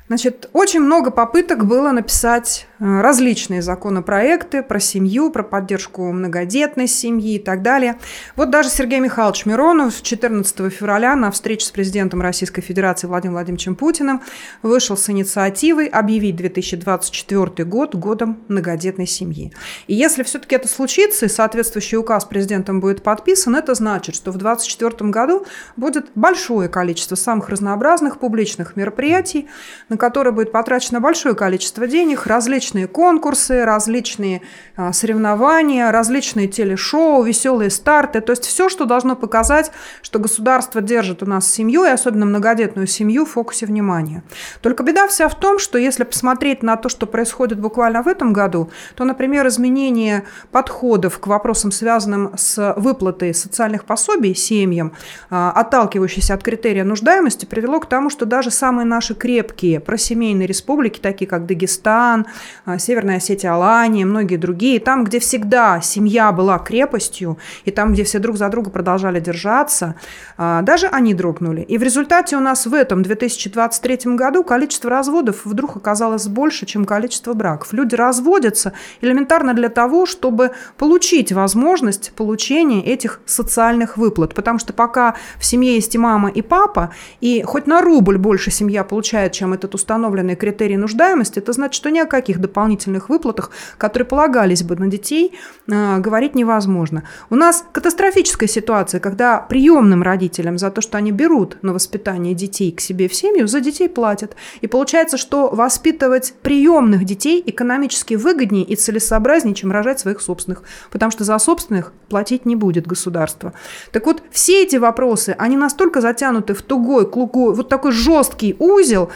[0.06, 7.36] Значит, очень много попыток было написать э, различные законопроекты про семью, про поддержку многодетной семьи
[7.36, 7.98] и так далее.
[8.36, 13.76] Вот даже Сергей Михайлович Миронов 14 февраля на встрече с президентом Российской Федерации Владимиром Владимировичем
[13.76, 14.20] Путиным
[14.60, 19.54] вышел с инициативой объявить 2024 год годом многодетной семьи.
[19.86, 24.36] И если все-таки это случится, и соответствующий указ президентом будет подписан, это значит, что в
[24.36, 25.46] 2024 году
[25.76, 29.48] будет большое количество самых разнообразных публичных мероприятий,
[29.94, 34.42] на которые будет потрачено большое количество денег, различные конкурсы, различные
[34.76, 39.70] а, соревнования, различные телешоу, веселые старты, то есть все, что должно показать,
[40.02, 44.24] что государство держит у нас семью, и особенно многодетную семью, в фокусе внимания.
[44.62, 48.32] Только беда вся в том, что если посмотреть на то, что происходит буквально в этом
[48.32, 54.92] году, то, например, изменение подходов к вопросам, связанным с выплатой социальных пособий семьям,
[55.30, 61.00] а, отталкивающиеся от критерия нуждаемости, привело к тому, что даже самые наши крепкие просемейные республики,
[61.00, 62.26] такие как Дагестан,
[62.64, 68.04] а, Северная Осетия, Алания, многие другие, там, где всегда семья была крепостью, и там, где
[68.04, 69.94] все друг за друга продолжали держаться,
[70.36, 71.62] а, даже они дрогнули.
[71.62, 76.84] И в результате у нас в этом 2023 году количество разводов вдруг оказалось больше, чем
[76.84, 77.72] количество браков.
[77.72, 84.34] Люди разводятся элементарно для того, чтобы получить возможность получения этих социальных выплат.
[84.34, 88.50] Потому что пока в семье есть и мама, и папа, и хоть на рубль больше
[88.50, 93.50] семья получает, чем этот установленные критерии нуждаемости, это значит, что ни о каких дополнительных выплатах,
[93.78, 95.32] которые полагались бы на детей,
[95.70, 97.04] а, говорить невозможно.
[97.30, 102.72] У нас катастрофическая ситуация, когда приемным родителям за то, что они берут на воспитание детей
[102.72, 104.36] к себе в семью, за детей платят.
[104.60, 111.10] И получается, что воспитывать приемных детей экономически выгоднее и целесообразнее, чем рожать своих собственных, потому
[111.10, 113.52] что за собственных платить не будет государство.
[113.92, 119.10] Так вот, все эти вопросы, они настолько затянуты в тугой, клугой, вот такой жесткий узел,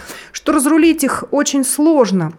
[0.48, 2.32] что разрулить их очень сложно.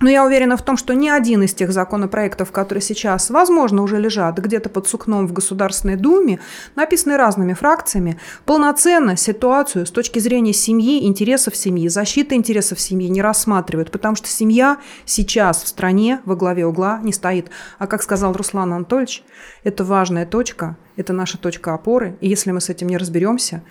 [0.00, 4.00] Но я уверена в том, что ни один из тех законопроектов, которые сейчас, возможно, уже
[4.00, 6.40] лежат где-то под сукном в Государственной Думе,
[6.76, 13.20] написаны разными фракциями, полноценно ситуацию с точки зрения семьи, интересов семьи, защиты интересов семьи не
[13.20, 17.50] рассматривают, потому что семья сейчас в стране во главе угла не стоит.
[17.78, 19.24] А как сказал Руслан Анатольевич,
[19.62, 23.62] это важная точка, это наша точка опоры, и если мы с этим не разберемся,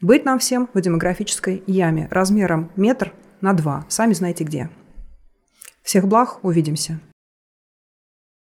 [0.00, 3.84] быть нам всем в демографической яме размером метр на два.
[3.88, 4.70] Сами знаете где.
[5.82, 7.00] Всех благ, увидимся.